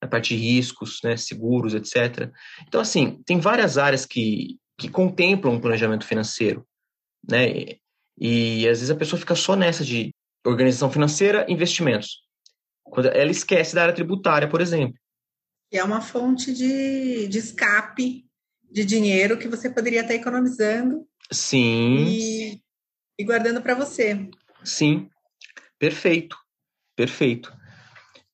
[0.00, 2.30] a parte de riscos, né, seguros, etc.
[2.68, 6.66] Então, assim, tem várias áreas que, que contemplam um planejamento financeiro,
[7.28, 7.48] né?
[7.48, 7.80] E,
[8.18, 10.14] e às vezes a pessoa fica só nessa de
[10.44, 12.22] organização financeira, investimentos.
[12.84, 14.96] Quando ela esquece da área tributária, por exemplo.
[15.70, 18.24] Que é uma fonte de, de escape
[18.70, 21.06] de dinheiro que você poderia estar economizando.
[21.32, 22.04] Sim.
[22.06, 22.62] E,
[23.18, 24.28] e guardando para você.
[24.62, 25.08] Sim,
[25.78, 26.36] perfeito,
[26.96, 27.52] perfeito.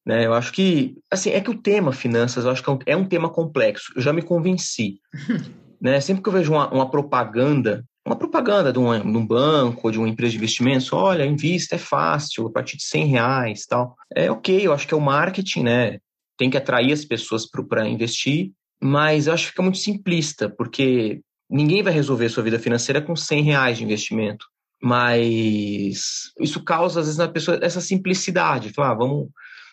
[0.04, 2.78] Né, eu acho que, assim, é que o tema finanças, eu acho que é um,
[2.86, 3.92] é um tema complexo.
[3.94, 5.00] Eu já me convenci.
[5.82, 6.00] né?
[6.00, 9.90] Sempre que eu vejo uma, uma propaganda, uma propaganda de um, de um, banco ou
[9.90, 13.96] de uma empresa de investimentos, olha, invista, é fácil, a partir de 100 reais tal.
[14.14, 15.98] É ok, eu acho que é o marketing, né?
[16.38, 21.20] Tem que atrair as pessoas para investir, mas eu acho que fica muito simplista, porque
[21.50, 24.46] ninguém vai resolver sua vida financeira com 100 reais de investimento.
[24.82, 28.72] Mas isso causa, às vezes, na pessoa essa simplicidade.
[28.72, 29.28] Falar, ah, vamos.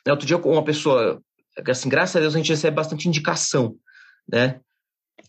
[0.06, 1.22] Né, outro dia, uma pessoa,
[1.68, 3.76] assim, graças a Deus, a gente recebe bastante indicação,
[4.32, 4.60] né?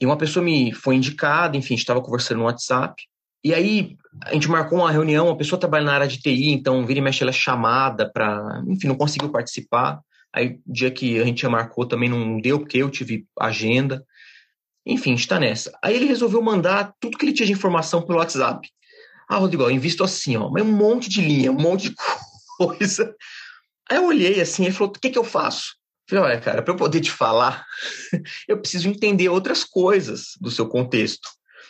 [0.01, 3.03] E uma pessoa me foi indicada, enfim, estava conversando no WhatsApp.
[3.43, 6.85] E aí a gente marcou uma reunião, a pessoa trabalha na área de TI, então
[6.87, 10.01] vira e mexe ela é chamada para, enfim, não conseguiu participar.
[10.33, 14.05] Aí dia que a gente marcou também não deu, porque eu tive agenda.
[14.87, 15.77] Enfim, está nessa.
[15.83, 18.69] Aí ele resolveu mandar tudo que ele tinha de informação pelo WhatsApp.
[19.31, 21.95] Ah, Rodrigo, eu invisto assim, ó, mas um monte de linha, um monte de
[22.59, 23.15] coisa.
[23.89, 25.77] Aí eu olhei assim e falou: o que, que eu faço?
[26.09, 27.65] Eu falei, olha, cara, para eu poder te falar,
[28.49, 31.29] eu preciso entender outras coisas do seu contexto.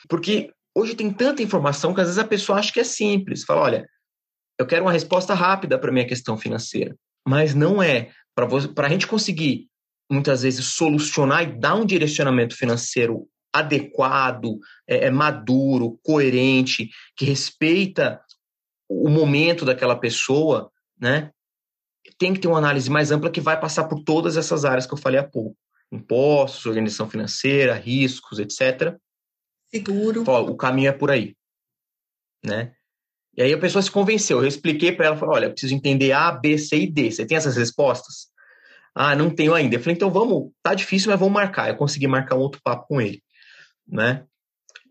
[0.09, 3.45] Porque hoje tem tanta informação que às vezes a pessoa acha que é simples.
[3.45, 3.89] Fala, olha,
[4.59, 6.97] eu quero uma resposta rápida para minha questão financeira.
[7.29, 8.11] Mas não é.
[8.35, 9.69] Para a gente conseguir,
[10.11, 18.21] muitas vezes, solucionar e dar um direcionamento financeiro adequado, é, é, maduro, coerente, que respeita
[18.89, 21.31] o momento daquela pessoa, né?
[22.19, 24.95] Tem que ter uma análise mais ampla que vai passar por todas essas áreas que
[24.95, 25.57] eu falei há pouco:
[25.93, 28.97] impostos, organização financeira, riscos, etc.
[29.71, 30.23] Seguro.
[30.23, 31.37] o caminho é por aí,
[32.45, 32.73] né?
[33.37, 34.39] E aí a pessoa se convenceu.
[34.39, 37.13] Eu expliquei para ela, falei, olha, eu preciso entender A, B, C e D.
[37.13, 38.29] Você tem essas respostas?
[38.93, 39.77] Ah, não tenho ainda.
[39.77, 41.69] Eu falei, então vamos, tá difícil, mas vamos marcar.
[41.69, 43.23] Eu consegui marcar um outro papo com ele
[43.91, 44.25] né?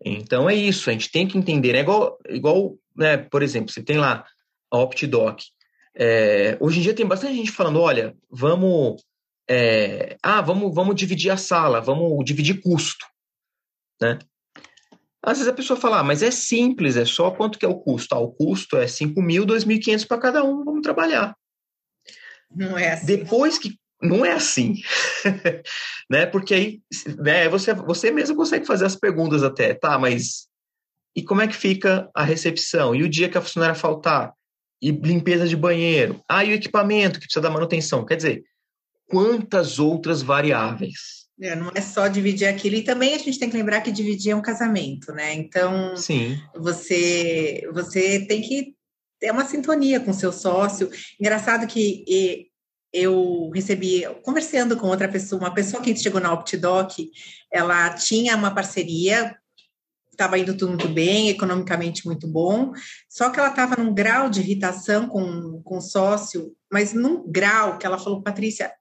[0.04, 3.82] Então é isso, a gente tem que entender, é igual, igual né, por exemplo, você
[3.82, 4.24] tem lá
[4.70, 5.42] a OptDoc.
[5.94, 9.02] É, hoje em dia tem bastante gente falando, olha, vamos,
[9.48, 13.04] é, ah, vamos, vamos dividir a sala, vamos dividir custo,
[14.00, 14.18] né?
[15.22, 17.78] Às vezes a pessoa fala, ah, mas é simples, é só quanto que é o
[17.78, 18.14] custo?
[18.14, 21.36] Ah, o custo é 5 mil, 2.500 para cada um, vamos trabalhar.
[22.50, 23.06] Não é assim.
[23.06, 24.74] Depois que não é assim,
[26.10, 26.26] né?
[26.26, 26.80] Porque aí,
[27.18, 29.98] né, você, você mesmo consegue fazer as perguntas até, tá?
[29.98, 30.48] Mas
[31.14, 32.94] e como é que fica a recepção?
[32.94, 34.32] E o dia que a funcionária faltar?
[34.80, 36.22] E limpeza de banheiro?
[36.28, 38.04] Ah, e o equipamento que precisa da manutenção?
[38.06, 38.44] Quer dizer,
[39.06, 41.20] quantas outras variáveis?
[41.42, 42.76] É, não é só dividir aquilo.
[42.76, 45.34] E também a gente tem que lembrar que dividir é um casamento, né?
[45.34, 46.38] Então, Sim.
[46.54, 48.74] você você tem que
[49.18, 50.90] ter uma sintonia com seu sócio.
[51.20, 52.49] Engraçado que
[52.92, 57.10] eu recebi, conversando com outra pessoa, uma pessoa que chegou na OptiDoc,
[57.50, 59.36] ela tinha uma parceria,
[60.10, 62.72] estava indo tudo muito bem, economicamente muito bom,
[63.08, 67.78] só que ela estava num grau de irritação com, com o sócio, mas num grau
[67.78, 68.72] que ela falou, Patrícia,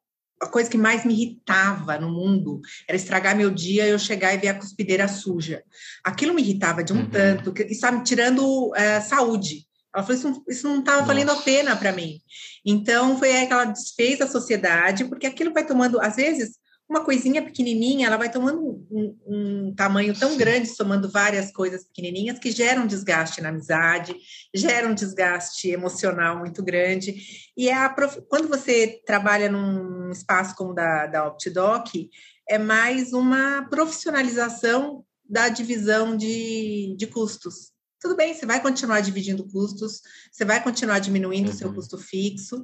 [0.41, 4.33] a coisa que mais me irritava no mundo era estragar meu dia e eu chegar
[4.33, 5.63] e ver a cuspideira suja.
[6.03, 7.09] Aquilo me irritava de um uhum.
[7.09, 9.67] tanto, que estava me tirando uh, saúde.
[9.93, 12.21] Ela falou: isso, isso não estava valendo a pena para mim.
[12.65, 16.59] Então, foi aí que ela desfez a sociedade, porque aquilo vai tomando, às vezes,
[16.89, 22.39] uma coisinha pequenininha, ela vai tomando um, um, tamanho tão grande, somando várias coisas pequenininhas,
[22.39, 24.15] que geram desgaste na amizade,
[24.53, 27.15] geram um desgaste emocional muito grande.
[27.55, 28.19] E é a prof...
[28.27, 32.09] quando você trabalha num espaço como o da, da OptiDoc,
[32.49, 37.68] é mais uma profissionalização da divisão de, de custos
[37.99, 41.75] tudo bem, você vai continuar dividindo custos, você vai continuar diminuindo o seu uhum.
[41.75, 42.63] custo fixo,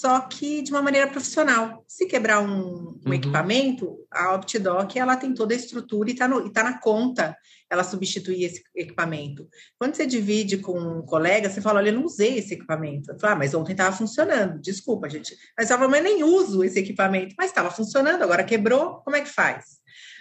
[0.00, 1.84] só que de uma maneira profissional.
[1.86, 3.12] Se quebrar um, um uhum.
[3.12, 7.36] equipamento, a OptiDoc ela tem toda a estrutura e está tá na conta
[7.68, 9.46] ela substituir esse equipamento.
[9.78, 13.14] Quando você divide com um colega, você fala, olha, eu não usei esse equipamento.
[13.20, 15.36] Falo, ah, mas ontem estava funcionando, desculpa, gente.
[15.56, 17.34] Mas eu falo, mas nem uso esse equipamento.
[17.36, 19.79] Mas estava funcionando, agora quebrou, como é que faz?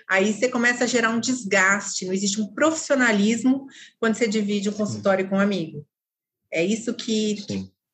[0.10, 3.68] Aí você começa a gerar um desgaste, não existe um profissionalismo
[4.00, 5.86] quando você divide um consultório com um amigo.
[6.52, 7.38] É isso que,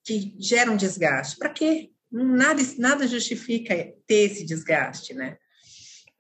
[0.03, 1.37] que gera um desgaste.
[1.37, 1.91] Para quê?
[2.09, 3.75] Nada, nada justifica
[4.07, 5.37] ter esse desgaste, né?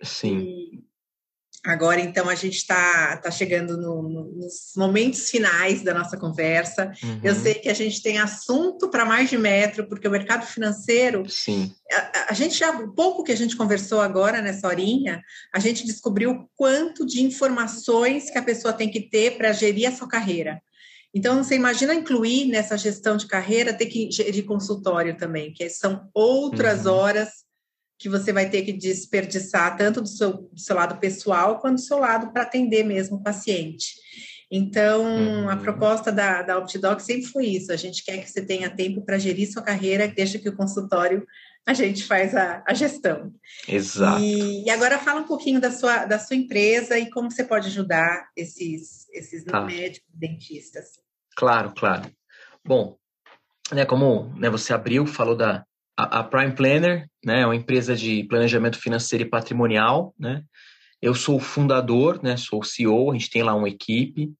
[0.03, 0.39] Sim.
[0.39, 0.83] E
[1.65, 6.91] Agora, então, a gente está tá chegando no, no, nos momentos finais da nossa conversa.
[7.03, 7.19] Uhum.
[7.23, 11.27] Eu sei que a gente tem assunto para mais de metro, porque o mercado financeiro.
[11.27, 11.73] Sim.
[11.91, 15.85] A, a, gente já, o pouco que a gente conversou agora nessa horinha, a gente
[15.85, 20.61] descobriu quanto de informações que a pessoa tem que ter para gerir a sua carreira.
[21.15, 26.09] Então, você imagina incluir nessa gestão de carreira ter que gerir consultório também, que são
[26.13, 26.93] outras uhum.
[26.93, 27.44] horas
[27.97, 31.81] que você vai ter que desperdiçar tanto do seu, do seu lado pessoal quanto do
[31.81, 33.95] seu lado para atender mesmo o paciente.
[34.51, 35.49] Então, uhum.
[35.49, 39.01] a proposta da, da OptiDoc sempre foi isso: a gente quer que você tenha tempo
[39.01, 41.25] para gerir sua carreira, deixa que o consultório
[41.65, 43.33] a gente faz a, a gestão.
[43.67, 44.21] Exato.
[44.21, 47.67] E, e, agora fala um pouquinho da sua, da sua empresa e como você pode
[47.67, 49.61] ajudar esses, esses tá.
[49.61, 50.99] médicos dentistas.
[51.35, 52.11] Claro, claro.
[52.63, 52.97] Bom,
[53.71, 55.65] né, como né, você abriu, falou da,
[55.97, 60.13] a, Prime Planner né, é uma empresa de planejamento financeiro e patrimonial.
[60.19, 60.43] Né?
[61.01, 64.31] Eu sou o fundador, né, sou o CEO, a gente tem lá uma equipe.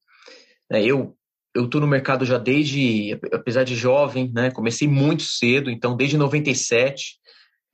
[0.69, 1.15] Né, eu
[1.55, 6.17] eu estou no mercado já desde, apesar de jovem, né, comecei muito cedo, então desde
[6.17, 7.17] 97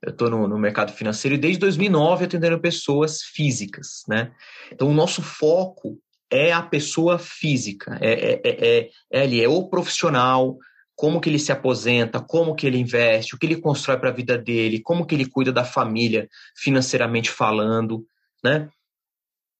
[0.00, 4.32] eu estou no, no, mercado financeiro e desde 2009 atendendo pessoas físicas, né?
[4.70, 5.98] Então o nosso foco
[6.30, 10.56] é a pessoa física, é, é, é, é, é ali, é o profissional,
[11.02, 14.12] como que ele se aposenta, como que ele investe, o que ele constrói para a
[14.12, 18.06] vida dele, como que ele cuida da família financeiramente falando,
[18.44, 18.68] né?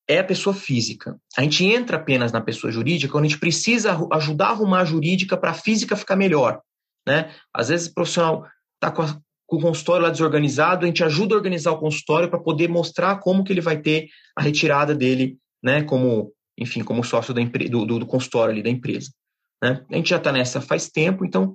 [0.09, 1.19] É a pessoa física.
[1.37, 4.85] A gente entra apenas na pessoa jurídica quando a gente precisa ajudar a arrumar a
[4.85, 6.61] jurídica para a física ficar melhor,
[7.05, 7.35] né?
[7.53, 9.05] Às vezes o profissional está com,
[9.45, 13.19] com, o consultório lá desorganizado, a gente ajuda a organizar o consultório para poder mostrar
[13.19, 14.07] como que ele vai ter
[14.39, 15.83] a retirada dele, né?
[15.83, 17.45] Como, enfim, como sócio do,
[17.85, 19.11] do, do consultório ali da empresa.
[19.63, 19.85] Né?
[19.91, 21.55] A gente já está nessa faz tempo, então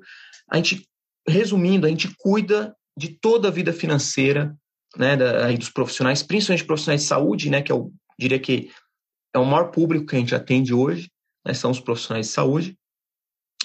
[0.49, 0.87] a gente,
[1.27, 4.55] resumindo, a gente cuida de toda a vida financeira
[4.95, 8.71] né, da, dos profissionais, principalmente profissionais de saúde, né, que eu diria que
[9.35, 11.11] é o maior público que a gente atende hoje,
[11.45, 12.77] né, são os profissionais de saúde.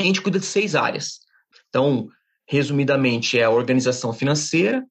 [0.00, 1.20] A gente cuida de seis áreas.
[1.68, 2.08] Então,
[2.48, 4.84] resumidamente, é a organização financeira,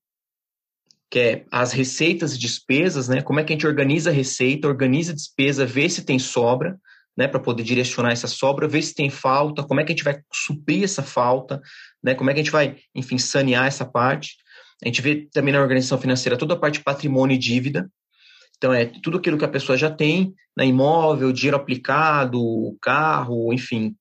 [1.10, 3.22] que é as receitas e despesas, né?
[3.22, 6.80] Como é que a gente organiza a receita, organiza a despesa, vê se tem sobra
[7.18, 10.04] né, para poder direcionar essa sobra, ver se tem falta, como é que a gente
[10.04, 11.62] vai suprir essa falta,
[12.04, 14.36] né, como é que a gente vai, enfim, sanear essa parte.
[14.84, 17.90] A gente vê também na organização financeira toda a parte patrimônio e dívida.
[18.58, 23.96] Então, é tudo aquilo que a pessoa já tem, né, imóvel, dinheiro aplicado, carro, enfim,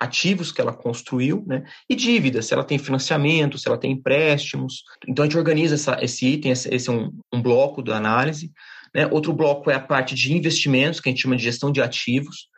[0.00, 1.62] ativos que ela construiu, né?
[1.88, 4.82] E dívidas, se ela tem financiamento, se ela tem empréstimos.
[5.06, 8.50] Então a gente organiza essa, esse item, esse, esse é um, um bloco da análise.
[8.94, 9.06] Né?
[9.06, 12.48] Outro bloco é a parte de investimentos, que a gente chama de gestão de ativos.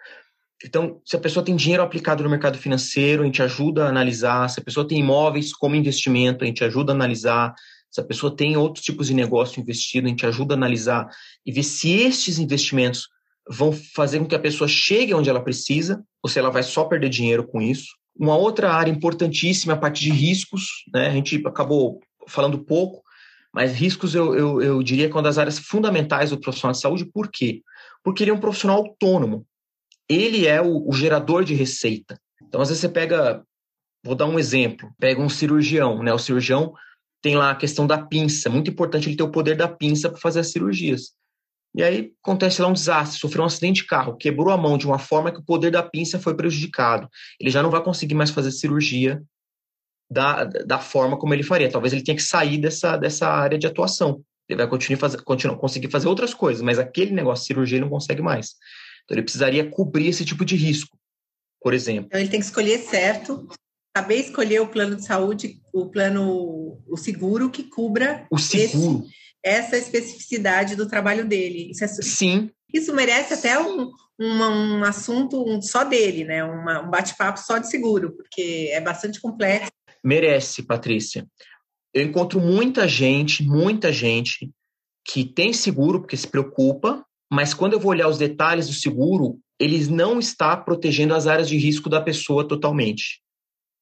[0.64, 4.48] Então, se a pessoa tem dinheiro aplicado no mercado financeiro, a gente ajuda a analisar.
[4.48, 7.52] Se a pessoa tem imóveis como investimento, a gente ajuda a analisar.
[7.90, 11.08] Se a pessoa tem outros tipos de negócio investido, a gente ajuda a analisar
[11.44, 13.08] e ver se estes investimentos
[13.48, 16.84] vão fazer com que a pessoa chegue onde ela precisa, ou se ela vai só
[16.84, 17.88] perder dinheiro com isso.
[18.16, 21.08] Uma outra área importantíssima é a parte de riscos, né?
[21.08, 23.02] A gente acabou falando pouco,
[23.54, 26.80] mas riscos eu, eu, eu diria que é uma das áreas fundamentais do profissional de
[26.80, 27.04] saúde.
[27.04, 27.62] Por quê?
[28.02, 29.46] Porque ele é um profissional autônomo
[30.08, 32.18] ele é o, o gerador de receita.
[32.42, 33.42] Então, às vezes você pega,
[34.04, 36.12] vou dar um exemplo, pega um cirurgião, né?
[36.12, 36.74] O cirurgião
[37.22, 40.20] tem lá a questão da pinça, muito importante ele ter o poder da pinça para
[40.20, 41.12] fazer as cirurgias.
[41.74, 44.86] E aí acontece lá um desastre, sofreu um acidente de carro, quebrou a mão de
[44.86, 47.08] uma forma que o poder da pinça foi prejudicado.
[47.40, 49.22] Ele já não vai conseguir mais fazer cirurgia
[50.12, 51.70] da, da forma como ele faria.
[51.70, 54.22] Talvez ele tenha que sair dessa, dessa área de atuação.
[54.48, 57.84] Ele vai continuar, fazer, continuar conseguir fazer outras coisas, mas aquele negócio de cirurgia ele
[57.84, 58.54] não consegue mais.
[59.04, 60.96] Então, ele precisaria cobrir esse tipo de risco,
[61.60, 62.06] por exemplo.
[62.06, 63.48] Então, ele tem que escolher certo,
[63.96, 69.04] saber escolher o plano de saúde, o plano, o seguro que cubra o seguro.
[69.04, 71.70] Esse, essa especificidade do trabalho dele.
[71.70, 72.50] Isso é, Sim.
[72.72, 74.44] Isso merece até um, um,
[74.78, 76.42] um assunto só dele, né?
[76.44, 79.70] Uma, um bate-papo só de seguro, porque é bastante complexo.
[80.02, 81.26] Merece, Patrícia.
[81.94, 84.50] Eu encontro muita gente, muita gente
[85.04, 89.38] que tem seguro porque se preocupa, mas quando eu vou olhar os detalhes do seguro,
[89.58, 93.22] ele não está protegendo as áreas de risco da pessoa totalmente.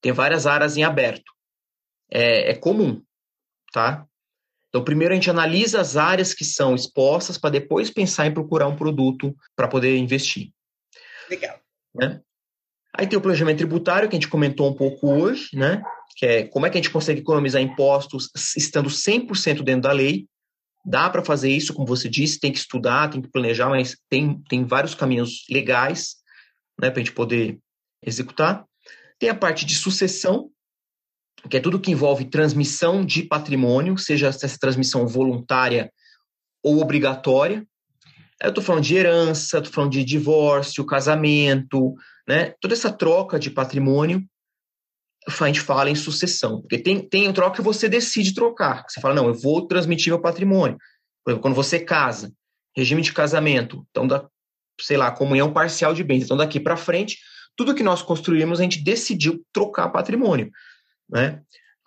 [0.00, 1.32] Tem várias áreas em aberto.
[2.10, 3.02] É, é comum,
[3.72, 4.06] tá?
[4.68, 8.68] Então, primeiro a gente analisa as áreas que são expostas para depois pensar em procurar
[8.68, 10.52] um produto para poder investir.
[11.28, 11.58] Legal.
[11.94, 12.20] Né?
[12.96, 15.82] Aí tem o planejamento tributário, que a gente comentou um pouco hoje, né?
[16.16, 20.26] Que é como é que a gente consegue economizar impostos estando 100% dentro da lei.
[20.84, 24.40] Dá para fazer isso, como você disse, tem que estudar, tem que planejar, mas tem,
[24.48, 26.16] tem vários caminhos legais
[26.80, 27.58] né, para a gente poder
[28.02, 28.64] executar.
[29.18, 30.50] Tem a parte de sucessão,
[31.48, 35.92] que é tudo que envolve transmissão de patrimônio, seja essa transmissão voluntária
[36.62, 37.66] ou obrigatória.
[38.42, 41.94] Eu estou falando de herança, estou falando de divórcio, casamento,
[42.26, 42.54] né?
[42.60, 44.24] Toda essa troca de patrimônio,
[45.30, 46.60] a gente fala em sucessão.
[46.60, 48.84] Porque tem, tem troca que você decide trocar.
[48.88, 50.76] Você fala, não, eu vou transmitir meu patrimônio.
[51.24, 52.32] Por exemplo, quando você casa,
[52.76, 54.26] regime de casamento, então, da,
[54.80, 56.24] sei lá, comunhão parcial de bens.
[56.24, 57.18] Então, daqui para frente,
[57.56, 60.50] tudo que nós construímos, a gente decidiu trocar patrimônio,
[61.08, 61.40] né?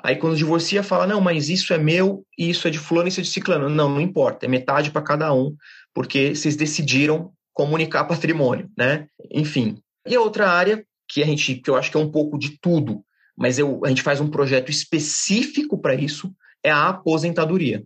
[0.04, 3.22] Aí quando divorcia, fala, não, mas isso é meu, e isso é de fulano, isso
[3.22, 3.70] é de ciclano.
[3.70, 5.56] Não, não importa, é metade para cada um,
[5.94, 9.08] porque vocês decidiram comunicar patrimônio, né?
[9.32, 9.78] Enfim.
[10.06, 12.60] E a outra área, que a gente, que eu acho que é um pouco de
[12.60, 13.02] tudo,
[13.38, 17.84] mas eu, a gente faz um projeto específico para isso, é a aposentadoria.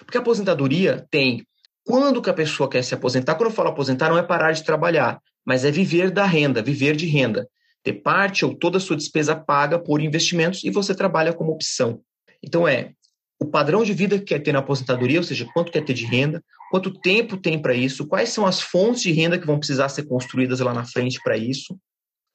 [0.00, 1.46] Porque a aposentadoria tem
[1.84, 3.34] quando que a pessoa quer se aposentar.
[3.34, 6.94] Quando eu falo aposentar, não é parar de trabalhar, mas é viver da renda, viver
[6.94, 7.48] de renda
[7.82, 12.00] ter parte ou toda a sua despesa paga por investimentos e você trabalha como opção.
[12.42, 12.92] Então é
[13.38, 16.04] o padrão de vida que quer ter na aposentadoria, ou seja, quanto quer ter de
[16.04, 19.88] renda, quanto tempo tem para isso, quais são as fontes de renda que vão precisar
[19.88, 21.78] ser construídas lá na frente para isso,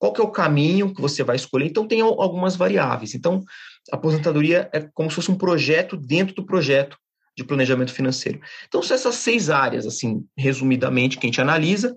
[0.06, 1.66] qual que é o caminho que você vai escolher.
[1.66, 3.16] Então tem algumas variáveis.
[3.16, 3.44] Então
[3.92, 6.98] a aposentadoria é como se fosse um projeto dentro do projeto
[7.36, 8.40] de planejamento financeiro.
[8.68, 11.96] Então são essas seis áreas, assim, resumidamente, que a gente analisa.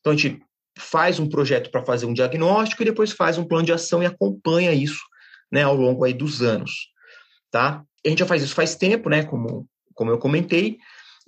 [0.00, 0.42] Então a gente
[0.78, 4.06] faz um projeto para fazer um diagnóstico e depois faz um plano de ação e
[4.06, 5.02] acompanha isso
[5.50, 6.88] né, ao longo aí dos anos.
[7.50, 7.84] Tá?
[8.04, 10.78] A gente já faz isso faz tempo, né, como, como eu comentei,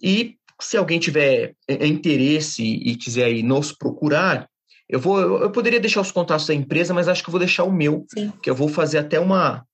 [0.02, 4.48] e se alguém tiver é, é, interesse e quiser aí nos procurar,
[4.88, 7.64] eu vou eu poderia deixar os contatos da empresa, mas acho que eu vou deixar
[7.64, 8.32] o meu, Sim.
[8.42, 9.64] que eu vou fazer até uma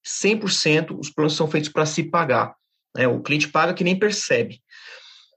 [0.07, 2.55] 100%, os planos são feitos para se pagar.
[2.97, 3.09] Né?
[3.09, 4.63] O cliente paga que nem percebe.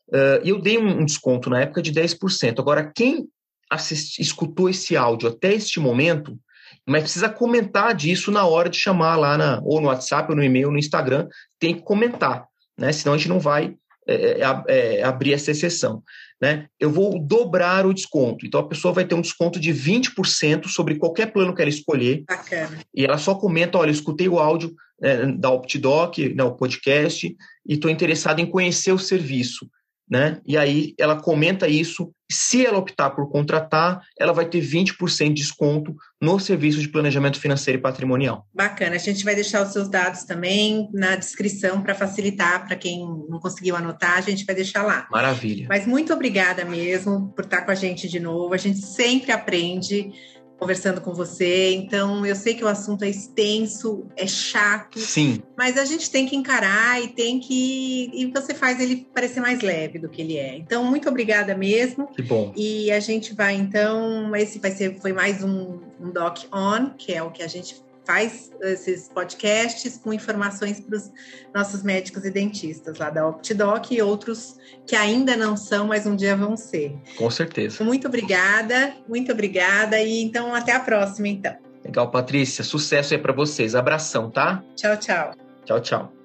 [0.10, 2.60] Uh, e eu dei um, um, desconto na época de 10%.
[2.60, 3.28] Agora, quem
[3.72, 6.40] assist, escutou esse áudio até este momento,
[6.88, 10.44] mas precisa comentar disso na hora de chamar lá, na, ou no WhatsApp, ou no
[10.44, 11.28] e-mail, no Instagram,
[11.60, 12.46] tem que comentar,
[12.78, 12.92] né?
[12.92, 13.76] senão a gente não vai
[14.08, 16.04] é, é, é, abrir essa exceção
[16.42, 16.68] né?
[16.80, 18.46] Eu vou dobrar o desconto.
[18.46, 22.24] Então a pessoa vai ter um desconto de 20% sobre qualquer plano que ela escolher.
[22.28, 22.80] Bacana.
[22.94, 27.28] E ela só comenta: olha, eu escutei o áudio né, da OptiDoc, né, o podcast,
[27.28, 29.70] e estou interessado em conhecer o serviço
[30.10, 30.40] né?
[30.46, 32.12] E aí ela comenta isso.
[32.32, 37.40] Se ela optar por contratar, ela vai ter 20% de desconto no serviço de planejamento
[37.40, 38.46] financeiro e patrimonial.
[38.54, 38.96] Bacana.
[38.96, 43.00] A gente vai deixar os seus dados também na descrição para facilitar para quem
[43.30, 45.08] não conseguiu anotar, a gente vai deixar lá.
[45.12, 45.66] Maravilha.
[45.70, 48.54] Mas muito obrigada mesmo por estar com a gente de novo.
[48.54, 50.12] A gente sempre aprende
[50.60, 51.74] conversando com você.
[51.74, 55.00] Então, eu sei que o assunto é extenso, é chato.
[55.00, 55.42] Sim.
[55.58, 58.12] Mas a gente tem que encarar e tem que.
[58.14, 60.58] E você faz ele parecer mais leve do que ele é.
[60.58, 62.08] Então, muito obrigada mesmo.
[62.08, 62.52] Que bom.
[62.56, 64.36] E a gente vai, então.
[64.36, 67.76] Esse vai ser foi mais um, um Doc On, que é o que a gente
[68.10, 71.12] faz esses podcasts com informações para os
[71.54, 74.58] nossos médicos e dentistas lá da OptiDoc e outros
[74.88, 76.98] que ainda não são, mas um dia vão ser.
[77.16, 77.84] Com certeza.
[77.84, 81.56] Muito obrigada, muito obrigada e então até a próxima então.
[81.86, 83.76] Legal, Patrícia, sucesso aí para vocês.
[83.76, 84.64] Abração, tá?
[84.76, 85.36] Tchau, tchau.
[85.64, 86.19] Tchau, tchau.